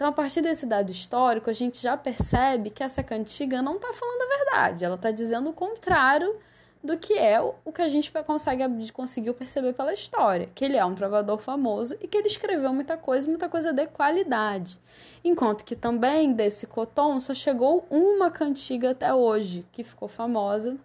Então, 0.00 0.08
a 0.08 0.12
partir 0.12 0.40
desse 0.40 0.64
dado 0.64 0.90
histórico, 0.90 1.50
a 1.50 1.52
gente 1.52 1.78
já 1.78 1.94
percebe 1.94 2.70
que 2.70 2.82
essa 2.82 3.02
cantiga 3.02 3.60
não 3.60 3.76
está 3.76 3.92
falando 3.92 4.22
a 4.22 4.36
verdade, 4.38 4.82
ela 4.82 4.94
está 4.94 5.10
dizendo 5.10 5.50
o 5.50 5.52
contrário 5.52 6.36
do 6.82 6.96
que 6.96 7.18
é 7.18 7.38
o 7.38 7.70
que 7.70 7.82
a 7.82 7.86
gente 7.86 8.10
consegue, 8.26 8.90
conseguiu 8.92 9.34
perceber 9.34 9.74
pela 9.74 9.92
história, 9.92 10.48
que 10.54 10.64
ele 10.64 10.78
é 10.78 10.84
um 10.86 10.94
trovador 10.94 11.36
famoso 11.36 11.98
e 12.00 12.08
que 12.08 12.16
ele 12.16 12.28
escreveu 12.28 12.72
muita 12.72 12.96
coisa, 12.96 13.28
muita 13.28 13.46
coisa 13.46 13.74
de 13.74 13.86
qualidade. 13.88 14.78
Enquanto 15.22 15.66
que 15.66 15.76
também 15.76 16.32
desse 16.32 16.66
Coton 16.66 17.20
só 17.20 17.34
chegou 17.34 17.86
uma 17.90 18.30
cantiga 18.30 18.92
até 18.92 19.12
hoje, 19.12 19.66
que 19.70 19.84
ficou 19.84 20.08
famosa, 20.08 20.78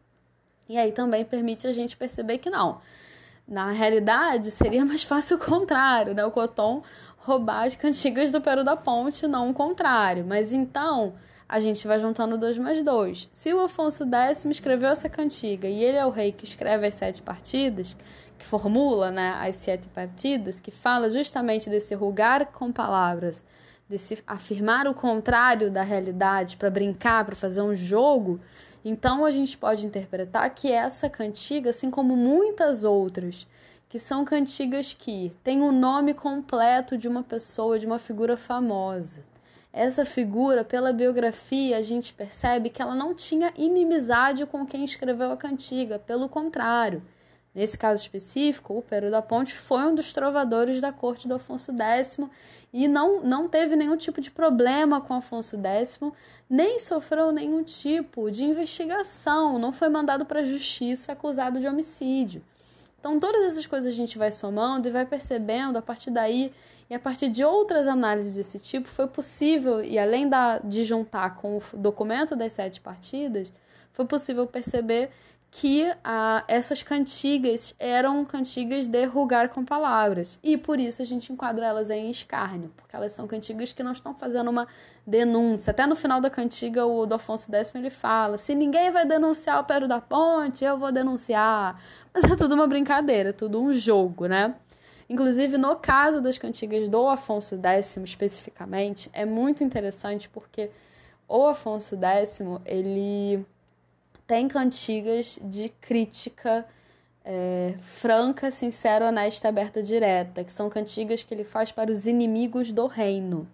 e 0.67 0.77
aí 0.77 0.91
também 0.91 1.23
permite 1.23 1.65
a 1.65 1.71
gente 1.71 1.95
perceber 1.95 2.39
que 2.39 2.49
não, 2.49 2.81
na 3.47 3.71
realidade, 3.71 4.51
seria 4.51 4.83
mais 4.85 5.03
fácil 5.03 5.37
o 5.37 5.39
contrário, 5.39 6.13
né? 6.13 6.25
O 6.25 6.31
Coton 6.31 6.83
roubar 7.25 7.65
as 7.65 7.75
cantigas 7.75 8.31
do 8.31 8.39
Pero 8.39 8.63
da 8.63 8.77
Ponte, 8.77 9.27
não 9.27 9.49
o 9.49 9.53
contrário. 9.53 10.23
Mas 10.23 10.53
então, 10.53 11.15
a 11.49 11.59
gente 11.59 11.87
vai 11.87 11.99
juntando 11.99 12.37
dois 12.37 12.55
mais 12.57 12.83
dois. 12.83 13.27
Se 13.31 13.51
o 13.51 13.61
Afonso 13.61 14.05
X 14.05 14.45
escreveu 14.45 14.89
essa 14.89 15.09
cantiga 15.09 15.67
e 15.67 15.83
ele 15.83 15.97
é 15.97 16.05
o 16.05 16.11
rei 16.11 16.31
que 16.31 16.43
escreve 16.43 16.85
as 16.85 16.93
sete 16.93 17.23
partidas, 17.23 17.97
que 18.37 18.45
formula 18.45 19.09
né, 19.09 19.35
as 19.41 19.55
sete 19.55 19.87
partidas, 19.87 20.59
que 20.59 20.69
fala 20.69 21.09
justamente 21.09 21.67
desse 21.67 21.95
rugar 21.95 22.45
com 22.47 22.71
palavras, 22.71 23.43
desse 23.89 24.21
afirmar 24.27 24.87
o 24.87 24.93
contrário 24.93 25.71
da 25.71 25.81
realidade 25.81 26.57
para 26.57 26.69
brincar, 26.69 27.25
para 27.25 27.35
fazer 27.35 27.61
um 27.61 27.73
jogo, 27.73 28.39
então 28.83 29.25
a 29.25 29.31
gente 29.31 29.57
pode 29.57 29.83
interpretar 29.83 30.47
que 30.53 30.71
essa 30.71 31.09
cantiga, 31.09 31.71
assim 31.71 31.89
como 31.89 32.15
muitas 32.15 32.83
outras, 32.83 33.47
que 33.95 33.99
são 33.99 34.25
cantigas 34.25 34.93
que 34.93 35.31
têm 35.41 35.61
o 35.61 35.71
nome 35.71 36.13
completo 36.13 36.97
de 36.97 37.07
uma 37.07 37.23
pessoa, 37.23 37.79
de 37.79 37.85
uma 37.85 37.97
figura 37.97 38.35
famosa. 38.35 39.23
Essa 39.71 40.03
figura, 40.03 40.65
pela 40.65 40.91
biografia, 40.91 41.77
a 41.77 41.81
gente 41.81 42.13
percebe 42.13 42.69
que 42.69 42.81
ela 42.81 42.93
não 42.93 43.15
tinha 43.15 43.53
inimizade 43.55 44.45
com 44.47 44.65
quem 44.65 44.83
escreveu 44.83 45.31
a 45.31 45.37
cantiga, 45.37 45.97
pelo 45.97 46.27
contrário. 46.27 47.01
Nesse 47.53 47.77
caso 47.77 48.01
específico, 48.01 48.77
o 48.77 48.81
Pero 48.81 49.09
da 49.09 49.21
Ponte 49.21 49.53
foi 49.53 49.85
um 49.85 49.95
dos 49.95 50.11
trovadores 50.11 50.81
da 50.81 50.91
corte 50.91 51.25
do 51.25 51.35
Afonso 51.35 51.71
X 51.71 52.19
e 52.73 52.89
não, 52.89 53.23
não 53.23 53.47
teve 53.47 53.77
nenhum 53.77 53.95
tipo 53.95 54.19
de 54.19 54.29
problema 54.29 54.99
com 54.99 55.13
Afonso 55.13 55.55
X, 55.55 56.01
nem 56.49 56.79
sofreu 56.79 57.31
nenhum 57.31 57.63
tipo 57.63 58.29
de 58.29 58.43
investigação, 58.43 59.57
não 59.57 59.71
foi 59.71 59.87
mandado 59.87 60.25
para 60.25 60.41
a 60.41 60.45
justiça 60.45 61.13
acusado 61.13 61.61
de 61.61 61.67
homicídio. 61.69 62.43
Então, 63.05 63.19
todas 63.19 63.45
essas 63.45 63.67
coisas 63.67 63.93
a 63.93 63.95
gente 63.95 64.17
vai 64.17 64.31
somando 64.31 64.87
e 64.87 64.91
vai 64.91 65.05
percebendo 65.05 65.77
a 65.77 65.81
partir 65.81 66.09
daí, 66.09 66.51
e 66.89 66.95
a 66.95 66.99
partir 66.99 67.29
de 67.29 67.43
outras 67.43 67.85
análises 67.85 68.33
desse 68.33 68.57
tipo, 68.57 68.87
foi 68.87 69.05
possível, 69.05 69.83
e 69.83 69.99
além 69.99 70.27
da, 70.27 70.57
de 70.57 70.83
juntar 70.83 71.35
com 71.35 71.57
o 71.57 71.77
documento 71.77 72.35
das 72.35 72.53
sete 72.53 72.81
partidas, 72.81 73.53
foi 73.93 74.05
possível 74.05 74.47
perceber 74.47 75.11
que 75.57 75.89
ah, 76.03 76.43
essas 76.49 76.83
cantigas 76.83 77.73
eram 77.79 78.25
cantigas 78.25 78.87
de 78.87 79.05
rugar 79.05 79.47
com 79.47 79.63
palavras. 79.63 80.37
E 80.43 80.57
por 80.57 80.81
isso 80.81 81.01
a 81.01 81.05
gente 81.05 81.31
enquadra 81.31 81.65
elas 81.65 81.89
em 81.89 82.09
escárnio, 82.09 82.73
porque 82.75 82.93
elas 82.93 83.13
são 83.13 83.25
cantigas 83.25 83.71
que 83.71 83.81
não 83.81 83.93
estão 83.93 84.13
fazendo 84.13 84.49
uma 84.49 84.67
denúncia. 85.07 85.71
Até 85.71 85.87
no 85.87 85.95
final 85.95 86.19
da 86.19 86.29
cantiga, 86.29 86.85
o 86.85 87.05
do 87.05 87.15
Afonso 87.15 87.49
X 87.49 87.73
ele 87.73 87.89
fala: 87.89 88.37
se 88.37 88.53
ninguém 88.53 88.91
vai 88.91 89.05
denunciar 89.05 89.61
o 89.61 89.63
Pero 89.63 89.87
da 89.87 90.01
Ponte, 90.01 90.65
eu 90.65 90.77
vou 90.77 90.91
denunciar. 90.91 91.81
Mas 92.13 92.25
é 92.25 92.35
tudo 92.35 92.53
uma 92.53 92.67
brincadeira, 92.67 93.29
é 93.29 93.33
tudo 93.33 93.61
um 93.61 93.71
jogo, 93.71 94.25
né? 94.25 94.55
Inclusive, 95.09 95.57
no 95.57 95.77
caso 95.77 96.19
das 96.19 96.37
cantigas 96.37 96.89
do 96.89 97.07
Afonso 97.07 97.57
X, 97.63 97.95
especificamente, 98.03 99.09
é 99.13 99.23
muito 99.23 99.63
interessante 99.63 100.27
porque 100.27 100.69
o 101.29 101.47
Afonso 101.47 101.95
X, 101.95 102.41
ele 102.65 103.45
tem 104.27 104.47
cantigas 104.47 105.39
de 105.41 105.69
crítica 105.69 106.65
é, 107.23 107.73
franca, 107.81 108.51
sincera, 108.51 109.07
honesta, 109.07 109.47
aberta, 109.47 109.81
direta, 109.81 110.43
que 110.43 110.51
são 110.51 110.69
cantigas 110.69 111.23
que 111.23 111.33
ele 111.33 111.43
faz 111.43 111.71
para 111.71 111.91
os 111.91 112.05
inimigos 112.05 112.71
do 112.71 112.85
reino. 112.85 113.47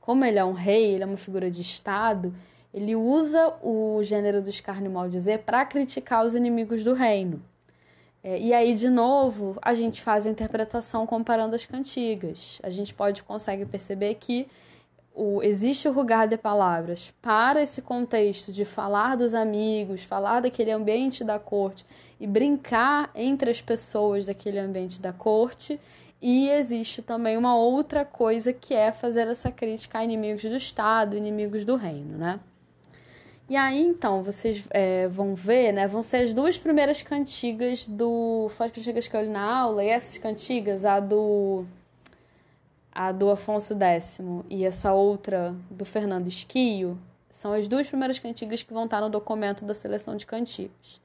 Como 0.00 0.24
ele 0.24 0.38
é 0.38 0.44
um 0.44 0.52
rei, 0.52 0.94
ele 0.94 1.04
é 1.04 1.06
uma 1.06 1.16
figura 1.16 1.50
de 1.50 1.62
Estado, 1.62 2.34
ele 2.72 2.96
usa 2.96 3.54
o 3.62 4.02
gênero 4.02 4.42
do 4.42 4.50
escárnio 4.50 4.90
mal 4.90 5.08
dizer 5.08 5.40
para 5.40 5.64
criticar 5.64 6.26
os 6.26 6.34
inimigos 6.34 6.82
do 6.82 6.92
reino. 6.92 7.40
É, 8.22 8.38
e 8.40 8.52
aí, 8.52 8.74
de 8.74 8.88
novo, 8.88 9.56
a 9.62 9.74
gente 9.74 10.02
faz 10.02 10.26
a 10.26 10.30
interpretação 10.30 11.06
comparando 11.06 11.54
as 11.54 11.64
cantigas. 11.64 12.58
A 12.62 12.70
gente 12.70 12.92
pode 12.92 13.22
consegue 13.22 13.64
perceber 13.64 14.14
que 14.16 14.48
o, 15.14 15.40
existe 15.42 15.88
o 15.88 15.92
rugar 15.92 16.26
de 16.26 16.36
palavras 16.36 17.14
para 17.22 17.62
esse 17.62 17.80
contexto 17.80 18.52
de 18.52 18.64
falar 18.64 19.16
dos 19.16 19.32
amigos, 19.32 20.02
falar 20.02 20.40
daquele 20.40 20.72
ambiente 20.72 21.22
da 21.22 21.38
corte 21.38 21.86
e 22.18 22.26
brincar 22.26 23.10
entre 23.14 23.48
as 23.48 23.60
pessoas 23.60 24.26
daquele 24.26 24.58
ambiente 24.58 25.00
da 25.00 25.12
corte. 25.12 25.80
E 26.20 26.48
existe 26.48 27.00
também 27.00 27.36
uma 27.36 27.56
outra 27.56 28.04
coisa 28.04 28.52
que 28.52 28.74
é 28.74 28.90
fazer 28.90 29.28
essa 29.28 29.52
crítica 29.52 29.98
a 29.98 30.04
inimigos 30.04 30.42
do 30.42 30.56
Estado, 30.56 31.16
inimigos 31.16 31.64
do 31.64 31.76
reino, 31.76 32.18
né? 32.18 32.40
E 33.48 33.56
aí, 33.56 33.82
então, 33.82 34.22
vocês 34.22 34.64
é, 34.70 35.06
vão 35.06 35.34
ver, 35.34 35.70
né? 35.70 35.86
Vão 35.86 36.02
ser 36.02 36.18
as 36.18 36.32
duas 36.32 36.56
primeiras 36.56 37.02
cantigas 37.02 37.86
do. 37.86 38.50
As 38.58 38.70
cantigas 38.70 39.06
que 39.06 39.14
eu 39.14 39.20
li 39.20 39.28
na 39.28 39.42
aula, 39.42 39.84
e 39.84 39.88
essas 39.88 40.16
cantigas, 40.16 40.84
a 40.84 40.98
do. 40.98 41.66
A 42.94 43.10
do 43.10 43.30
Afonso 43.30 43.74
X 43.74 44.20
e 44.48 44.64
essa 44.64 44.92
outra 44.92 45.54
do 45.70 45.84
Fernando 45.84 46.28
Esquio, 46.28 46.98
são 47.28 47.52
as 47.52 47.66
duas 47.66 47.88
primeiras 47.88 48.18
cantigas 48.18 48.62
que 48.62 48.72
vão 48.72 48.84
estar 48.84 49.00
no 49.00 49.10
documento 49.10 49.64
da 49.64 49.74
seleção 49.74 50.14
de 50.14 50.24
cantigas. 50.24 51.00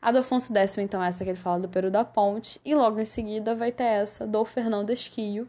A 0.00 0.12
do 0.12 0.18
Afonso 0.18 0.52
X, 0.52 0.78
então, 0.78 1.02
é 1.02 1.08
essa 1.08 1.24
que 1.24 1.30
ele 1.30 1.38
fala 1.38 1.60
do 1.60 1.68
Peru 1.68 1.90
da 1.90 2.04
Ponte, 2.04 2.60
e 2.64 2.74
logo 2.74 3.00
em 3.00 3.04
seguida 3.04 3.54
vai 3.54 3.72
ter 3.72 3.84
essa 3.84 4.26
do 4.26 4.44
Fernando 4.44 4.90
Esquio, 4.90 5.48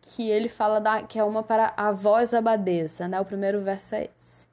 que 0.00 0.30
ele 0.30 0.48
fala 0.48 0.80
da, 0.80 1.02
que 1.02 1.18
é 1.18 1.24
uma 1.24 1.42
para 1.42 1.74
a 1.76 1.92
voz 1.92 2.32
abadesa, 2.32 3.06
né? 3.06 3.20
O 3.20 3.24
primeiro 3.24 3.60
verso 3.60 3.94
é 3.94 4.04
esse. 4.04 4.46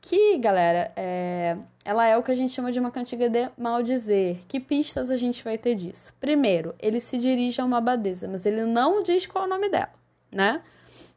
Que, 0.00 0.38
galera, 0.38 0.92
é... 0.96 1.56
ela 1.84 2.06
é 2.06 2.16
o 2.16 2.22
que 2.22 2.30
a 2.30 2.34
gente 2.34 2.52
chama 2.52 2.72
de 2.72 2.80
uma 2.80 2.90
cantiga 2.90 3.28
de 3.28 3.48
maldizer. 3.56 4.38
Que 4.48 4.58
pistas 4.58 5.10
a 5.10 5.16
gente 5.16 5.44
vai 5.44 5.58
ter 5.58 5.74
disso? 5.74 6.12
Primeiro, 6.18 6.74
ele 6.78 6.98
se 6.98 7.18
dirige 7.18 7.60
a 7.60 7.64
uma 7.64 7.78
abadesa, 7.78 8.26
mas 8.26 8.46
ele 8.46 8.64
não 8.64 9.02
diz 9.02 9.26
qual 9.26 9.44
é 9.44 9.46
o 9.46 9.50
nome 9.50 9.68
dela, 9.68 9.90
né? 10.30 10.60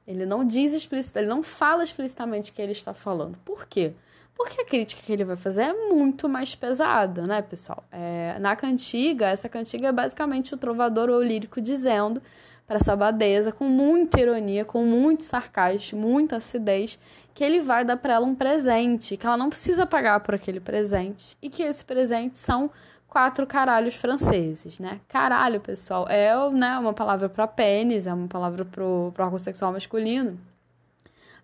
Ele 0.08 0.26
não 0.26 0.46
diz 0.46 0.74
explicitamente, 0.74 1.26
ele 1.26 1.36
não 1.36 1.44
fala 1.44 1.84
explicitamente 1.84 2.52
que 2.52 2.62
ele 2.62 2.72
está 2.72 2.94
falando. 2.94 3.38
Por 3.46 3.66
quê? 3.66 3.94
Porque 4.36 4.60
a 4.60 4.66
crítica 4.66 5.02
que 5.06 5.12
ele 5.12 5.24
vai 5.24 5.36
fazer 5.36 5.62
é 5.62 5.74
muito 5.90 6.28
mais 6.28 6.56
pesada, 6.56 7.24
né, 7.24 7.42
pessoal? 7.42 7.84
É, 7.92 8.38
na 8.40 8.56
cantiga, 8.56 9.28
essa 9.28 9.48
cantiga 9.48 9.90
é 9.90 9.92
basicamente 9.92 10.54
o 10.54 10.58
trovador 10.58 11.10
ou 11.10 11.18
o 11.18 11.24
lírico 11.24 11.62
dizendo 11.62 12.22
para 12.66 12.78
essa 12.78 12.94
abadesa, 12.94 13.52
com 13.52 13.66
muita 13.66 14.20
ironia, 14.20 14.64
com 14.64 14.86
muito 14.86 15.24
sarcasmo, 15.24 16.00
muita 16.00 16.38
acidez, 16.38 16.98
que 17.34 17.44
ele 17.44 17.62
vai 17.62 17.84
dar 17.84 17.98
para 17.98 18.14
ela 18.14 18.26
um 18.26 18.34
presente, 18.34 19.18
que 19.18 19.28
ela 19.28 19.38
não 19.38 19.50
precisa 19.50 19.86
pagar 19.86 20.22
por 20.22 20.36
aquele 20.36 20.60
presente 20.60 21.38
e 21.42 21.50
que 21.50 21.64
esse 21.64 21.84
presente 21.84 22.38
são 22.38 22.72
quatro 23.12 23.46
caralhos 23.46 23.96
franceses, 23.96 24.80
né? 24.80 25.02
Caralho, 25.10 25.60
pessoal, 25.60 26.08
é 26.08 26.34
né, 26.50 26.80
uma 26.80 26.94
palavra 26.94 27.28
para 27.28 27.46
pênis, 27.46 28.08
é 28.08 28.14
uma 28.14 28.30
palavra 28.30 28.64
para 28.64 28.86
órgão 28.86 29.38
sexual 29.38 29.74
masculino, 29.74 30.40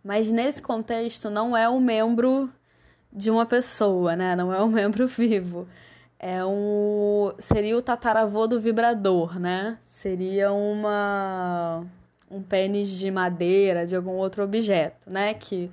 mas 0.02 0.32
nesse 0.32 0.62
contexto 0.62 1.30
não 1.30 1.58
é 1.58 1.70
um 1.70 1.82
membro 1.82 2.50
de 3.12 3.30
uma 3.30 3.46
pessoa, 3.46 4.16
né? 4.16 4.34
Não 4.34 4.54
é 4.54 4.64
um 4.64 4.70
membro 4.70 5.06
vivo. 5.08 5.68
É 6.18 6.44
um 6.46 7.34
seria 7.38 7.78
o 7.78 7.82
tataravô 7.82 8.48
do 8.48 8.62
vibrador, 8.62 9.38
né? 9.38 9.78
Seria 9.92 10.54
uma 10.54 11.86
um 12.32 12.42
pênis 12.42 12.90
de 12.90 13.12
madeira, 13.12 13.86
de 13.86 13.96
algum 13.96 14.12
outro 14.12 14.42
objeto, 14.42 15.12
né? 15.12 15.34
Que 15.34 15.70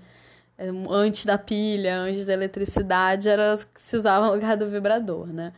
é, 0.59 0.69
antes 0.91 1.25
da 1.25 1.39
pilha, 1.39 1.97
antes 1.99 2.27
da 2.27 2.33
eletricidade, 2.33 3.29
era 3.29 3.57
se 3.77 3.97
usava 3.97 4.27
no 4.27 4.33
lugar 4.35 4.57
do 4.57 4.69
vibrador, 4.69 5.29
né? 5.29 5.53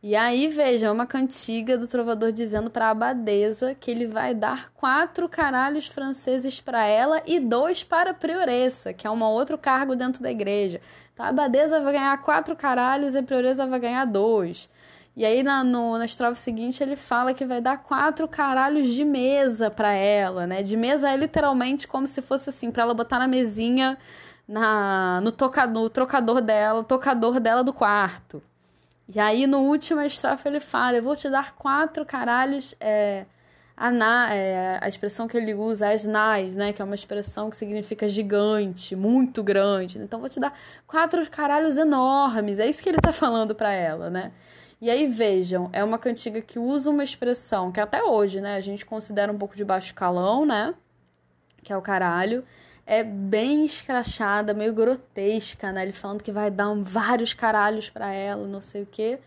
E 0.00 0.14
aí, 0.14 0.46
veja, 0.46 0.92
uma 0.92 1.06
cantiga 1.06 1.76
do 1.76 1.88
trovador 1.88 2.30
dizendo 2.30 2.70
para 2.70 2.86
a 2.86 2.90
abadesa 2.90 3.74
que 3.74 3.90
ele 3.90 4.06
vai 4.06 4.32
dar 4.32 4.70
quatro 4.72 5.28
caralhos 5.28 5.88
franceses 5.88 6.60
para 6.60 6.84
ela 6.86 7.20
e 7.26 7.40
dois 7.40 7.82
para 7.82 8.12
a 8.12 8.14
prioressa, 8.14 8.92
que 8.92 9.08
é 9.08 9.10
um 9.10 9.20
outro 9.24 9.58
cargo 9.58 9.96
dentro 9.96 10.22
da 10.22 10.30
igreja. 10.30 10.80
Então, 11.12 11.26
a 11.26 11.30
abadesa 11.30 11.80
vai 11.80 11.94
ganhar 11.94 12.22
quatro 12.22 12.54
caralhos 12.54 13.14
e 13.14 13.18
a 13.18 13.22
prioressa 13.24 13.66
vai 13.66 13.80
ganhar 13.80 14.04
dois. 14.04 14.70
E 15.16 15.24
aí 15.24 15.42
na, 15.42 15.64
no, 15.64 15.98
na 15.98 16.04
estrofe 16.04 16.40
seguinte 16.40 16.80
ele 16.80 16.94
fala 16.94 17.34
que 17.34 17.44
vai 17.44 17.60
dar 17.60 17.78
quatro 17.78 18.28
caralhos 18.28 18.88
de 18.94 19.04
mesa 19.04 19.68
para 19.68 19.92
ela, 19.92 20.46
né? 20.46 20.62
De 20.62 20.76
mesa 20.76 21.10
é 21.10 21.16
literalmente 21.16 21.88
como 21.88 22.06
se 22.06 22.22
fosse 22.22 22.50
assim, 22.50 22.70
para 22.70 22.84
ela 22.84 22.94
botar 22.94 23.18
na 23.18 23.26
mesinha 23.26 23.98
na, 24.46 25.20
no, 25.22 25.32
toca, 25.32 25.66
no 25.66 25.90
trocador 25.90 26.40
dela, 26.40 26.84
tocador 26.84 27.40
dela 27.40 27.64
do 27.64 27.72
quarto. 27.72 28.40
E 29.08 29.18
aí 29.18 29.46
no 29.46 29.60
último 29.60 30.00
estrofe 30.02 30.48
ele 30.48 30.60
fala: 30.60 30.98
Eu 30.98 31.02
vou 31.02 31.16
te 31.16 31.30
dar 31.30 31.54
quatro 31.54 32.04
caralhos. 32.04 32.74
É, 32.78 33.24
a, 33.76 33.90
na, 33.90 34.34
é, 34.34 34.78
a 34.82 34.88
expressão 34.88 35.28
que 35.28 35.36
ele 35.36 35.54
usa 35.54 35.86
é 35.86 35.94
as 35.94 36.04
nais, 36.04 36.56
né? 36.56 36.72
Que 36.72 36.82
é 36.82 36.84
uma 36.84 36.94
expressão 36.94 37.48
que 37.48 37.56
significa 37.56 38.08
gigante, 38.08 38.96
muito 38.96 39.42
grande. 39.42 39.98
Então 39.98 40.20
vou 40.20 40.28
te 40.28 40.40
dar 40.40 40.52
quatro 40.86 41.28
caralhos 41.30 41.76
enormes. 41.76 42.58
É 42.58 42.66
isso 42.66 42.82
que 42.82 42.88
ele 42.88 42.98
tá 42.98 43.12
falando 43.12 43.54
para 43.54 43.72
ela, 43.72 44.10
né? 44.10 44.32
E 44.80 44.90
aí 44.90 45.06
vejam, 45.08 45.68
é 45.72 45.82
uma 45.82 45.98
cantiga 45.98 46.40
que 46.40 46.58
usa 46.58 46.90
uma 46.90 47.02
expressão 47.02 47.72
que 47.72 47.80
até 47.80 48.02
hoje, 48.04 48.40
né, 48.40 48.54
a 48.54 48.60
gente 48.60 48.86
considera 48.86 49.32
um 49.32 49.36
pouco 49.36 49.56
de 49.56 49.64
baixo 49.64 49.92
calão, 49.94 50.46
né? 50.46 50.74
Que 51.64 51.72
é 51.72 51.76
o 51.76 51.82
caralho. 51.82 52.44
É 52.90 53.04
bem 53.04 53.66
escrachada, 53.66 54.54
meio 54.54 54.72
grotesca, 54.72 55.70
né? 55.70 55.82
Ele 55.82 55.92
falando 55.92 56.22
que 56.22 56.32
vai 56.32 56.50
dar 56.50 56.70
um, 56.70 56.82
vários 56.82 57.34
caralhos 57.34 57.90
para 57.90 58.10
ela, 58.10 58.46
não 58.46 58.62
sei 58.62 58.84
o 58.84 58.86
quê. 58.86 59.18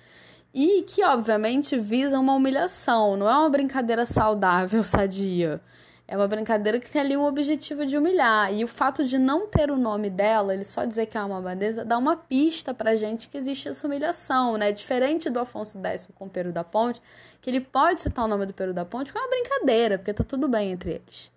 E 0.52 0.82
que, 0.82 1.04
obviamente, 1.04 1.78
visa 1.78 2.20
uma 2.20 2.34
humilhação, 2.34 3.16
não 3.16 3.30
é 3.30 3.38
uma 3.38 3.50
brincadeira 3.52 4.04
saudável, 4.04 4.82
sadia. 4.84 5.62
É 6.08 6.18
uma 6.18 6.28
brincadeira 6.28 6.80
que 6.80 6.90
tem 6.90 7.02
ali 7.02 7.16
um 7.16 7.24
objetivo 7.24 7.86
de 7.86 7.96
humilhar. 7.96 8.52
E 8.52 8.64
o 8.64 8.68
fato 8.68 9.06
de 9.06 9.20
não 9.20 9.46
ter 9.48 9.70
o 9.70 9.78
nome 9.78 10.10
dela, 10.10 10.56
ele 10.56 10.64
só 10.64 10.84
dizer 10.84 11.06
que 11.06 11.16
é 11.16 11.24
uma 11.24 11.38
abadesa, 11.38 11.86
dá 11.86 12.00
uma 12.00 12.16
pista 12.18 12.74
pra 12.74 12.96
gente 12.96 13.28
que 13.30 13.38
existe 13.38 13.70
essa 13.70 13.86
humilhação, 13.86 14.58
né? 14.58 14.72
Diferente 14.72 15.30
do 15.30 15.38
Afonso 15.38 15.78
X 15.78 16.08
com 16.16 16.26
o 16.26 16.30
Peru 16.30 16.52
da 16.52 16.64
Ponte, 16.64 17.00
que 17.40 17.48
ele 17.48 17.62
pode 17.62 18.02
citar 18.02 18.26
o 18.26 18.28
nome 18.28 18.48
do 18.48 18.56
Peru 18.56 18.74
da 18.74 18.86
Ponte, 18.86 19.14
porque 19.14 19.20
é 19.20 19.22
uma 19.22 19.30
brincadeira, 19.30 20.00
porque 20.00 20.14
tá 20.16 20.24
tudo 20.24 20.48
bem 20.48 20.72
entre 20.72 20.94
eles. 20.94 21.32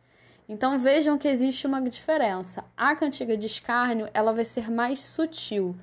Então 0.48 0.78
vejam 0.78 1.16
que 1.16 1.28
existe 1.28 1.66
uma 1.66 1.80
diferença. 1.80 2.64
A 2.76 2.94
cantiga 2.94 3.37
de 3.37 3.46
escárnio, 3.46 4.09
ela 4.12 4.33
vai 4.33 4.44
ser 4.44 4.70
mais 4.70 5.00
sutil. 5.00 5.74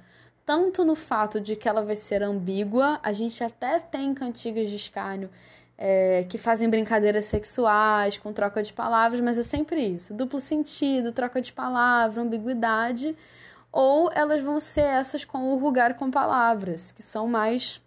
Tanto 0.45 0.83
no 0.85 0.95
fato 0.95 1.39
de 1.39 1.55
que 1.55 1.67
ela 1.67 1.83
vai 1.83 1.95
ser 1.95 2.21
ambígua, 2.21 2.99
a 3.01 3.11
gente 3.13 3.43
até 3.43 3.79
tem 3.79 4.13
cantigas 4.13 4.69
de 4.69 4.75
escárnio 4.75 5.29
é, 5.77 6.25
que 6.29 6.37
fazem 6.37 6.69
brincadeiras 6.69 7.25
sexuais 7.25 8.15
com 8.15 8.31
troca 8.31 8.61
de 8.61 8.71
palavras, 8.71 9.19
mas 9.19 9.37
é 9.37 9.43
sempre 9.43 9.81
isso: 9.83 10.13
duplo 10.13 10.39
sentido, 10.39 11.11
troca 11.11 11.41
de 11.41 11.51
palavra, 11.51 12.21
ambiguidade, 12.21 13.17
ou 13.71 14.11
elas 14.13 14.41
vão 14.41 14.59
ser 14.59 14.81
essas 14.81 15.25
com 15.25 15.51
o 15.51 15.57
rugar 15.57 15.95
com 15.95 16.11
palavras, 16.11 16.91
que 16.91 17.01
são 17.01 17.27
mais. 17.27 17.81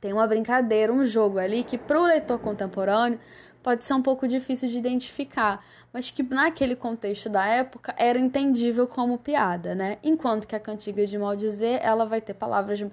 Tem 0.00 0.12
uma 0.12 0.26
brincadeira, 0.26 0.92
um 0.92 1.04
jogo 1.04 1.38
ali 1.38 1.64
que 1.64 1.78
para 1.78 2.00
o 2.00 2.04
leitor 2.04 2.38
contemporâneo 2.38 3.18
pode 3.62 3.84
ser 3.84 3.94
um 3.94 4.02
pouco 4.02 4.26
difícil 4.26 4.68
de 4.68 4.76
identificar, 4.78 5.64
mas 5.92 6.10
que 6.10 6.22
naquele 6.22 6.74
contexto 6.74 7.28
da 7.28 7.46
época 7.46 7.94
era 7.96 8.18
entendível 8.18 8.86
como 8.86 9.18
piada, 9.18 9.74
né? 9.74 9.98
Enquanto 10.02 10.46
que 10.46 10.56
a 10.56 10.60
cantiga 10.60 11.06
de 11.06 11.18
maldizer, 11.18 11.80
ela 11.82 12.04
vai 12.04 12.20
ter 12.20 12.34
palavras 12.34 12.84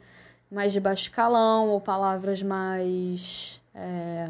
mais 0.51 0.71
de 0.73 0.79
baixo 0.79 1.11
calão 1.11 1.69
ou 1.69 1.79
palavras 1.81 2.41
mais 2.41 3.61
é, 3.73 4.29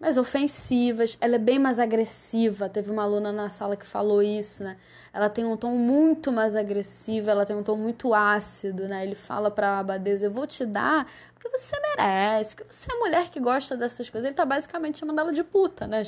mais 0.00 0.16
ofensivas, 0.16 1.18
ela 1.20 1.34
é 1.34 1.38
bem 1.38 1.58
mais 1.58 1.78
agressiva. 1.78 2.70
Teve 2.70 2.90
uma 2.90 3.02
aluna 3.02 3.30
na 3.30 3.50
sala 3.50 3.76
que 3.76 3.84
falou 3.84 4.22
isso, 4.22 4.64
né? 4.64 4.78
Ela 5.12 5.28
tem 5.28 5.44
um 5.44 5.58
tom 5.58 5.76
muito 5.76 6.32
mais 6.32 6.56
agressivo, 6.56 7.28
ela 7.28 7.44
tem 7.44 7.54
um 7.54 7.62
tom 7.62 7.76
muito 7.76 8.14
ácido, 8.14 8.88
né? 8.88 9.04
Ele 9.04 9.14
fala 9.14 9.50
pra 9.50 9.78
abadesa, 9.78 10.26
eu 10.26 10.30
vou 10.30 10.46
te 10.46 10.64
dar 10.64 11.06
porque 11.34 11.48
você 11.50 11.76
merece, 11.80 12.56
porque 12.56 12.72
você 12.72 12.90
é 12.90 12.98
mulher 12.98 13.28
que 13.28 13.38
gosta 13.40 13.76
dessas 13.76 14.08
coisas. 14.08 14.26
Ele 14.26 14.34
tá 14.34 14.46
basicamente 14.46 14.98
chamando 14.98 15.20
ela 15.20 15.32
de 15.32 15.44
puta, 15.44 15.86
né? 15.86 16.02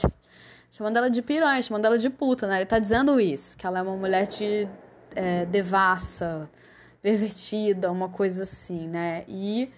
Chamando 0.71 0.97
ela 0.97 1.11
de 1.11 1.21
piranha, 1.21 1.63
chamando 1.63 1.85
ela 1.85 1.99
de 1.99 2.09
puta, 2.09 2.47
né? 2.47 2.57
Ele 2.57 2.67
tá 2.67 2.79
dizendo 2.79 3.21
isso, 3.21 3.57
que 3.59 3.67
ela 3.67 3.79
é 3.79 3.83
uma 3.83 3.97
mulher 3.97 4.27
de 4.27 4.67
é, 5.15 5.45
devassa, 5.45 6.49
pervertida, 7.03 7.91
uma 7.91 8.09
coisa 8.09 8.45
assim, 8.45 8.89
né? 8.89 9.25
E 9.29 9.71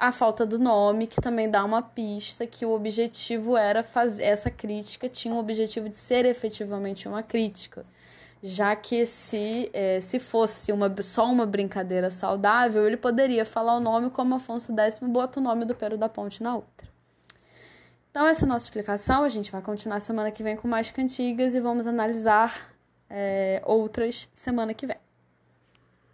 a 0.00 0.10
falta 0.10 0.46
do 0.46 0.58
nome, 0.58 1.06
que 1.06 1.20
também 1.20 1.50
dá 1.50 1.64
uma 1.64 1.82
pista 1.82 2.46
que 2.46 2.64
o 2.64 2.70
objetivo 2.70 3.56
era 3.56 3.82
fazer 3.82 4.24
essa 4.24 4.50
crítica 4.50 5.08
tinha 5.08 5.34
o 5.34 5.38
objetivo 5.38 5.88
de 5.88 5.96
ser 5.96 6.24
efetivamente 6.24 7.06
uma 7.06 7.22
crítica 7.22 7.84
já 8.42 8.74
que 8.74 9.04
se, 9.04 9.70
é, 9.72 10.00
se 10.00 10.18
fosse 10.18 10.72
uma, 10.72 10.90
só 11.02 11.30
uma 11.30 11.44
brincadeira 11.44 12.10
saudável, 12.10 12.86
ele 12.86 12.96
poderia 12.96 13.44
falar 13.44 13.76
o 13.76 13.80
nome 13.80 14.10
como 14.10 14.34
Afonso 14.34 14.74
X 14.74 14.98
bota 14.98 15.40
o 15.40 15.42
nome 15.42 15.64
do 15.64 15.74
Pero 15.74 15.98
da 15.98 16.08
Ponte 16.08 16.42
na 16.42 16.56
outra. 16.56 16.88
Então, 18.10 18.26
essa 18.26 18.44
é 18.44 18.46
a 18.46 18.48
nossa 18.48 18.64
explicação. 18.64 19.22
A 19.22 19.28
gente 19.28 19.52
vai 19.52 19.62
continuar 19.62 20.00
semana 20.00 20.30
que 20.30 20.42
vem 20.42 20.56
com 20.56 20.66
mais 20.66 20.90
cantigas 20.90 21.54
e 21.54 21.60
vamos 21.60 21.86
analisar 21.86 22.72
é, 23.08 23.62
outras 23.64 24.28
semana 24.32 24.74
que 24.74 24.86
vem. 24.86 24.96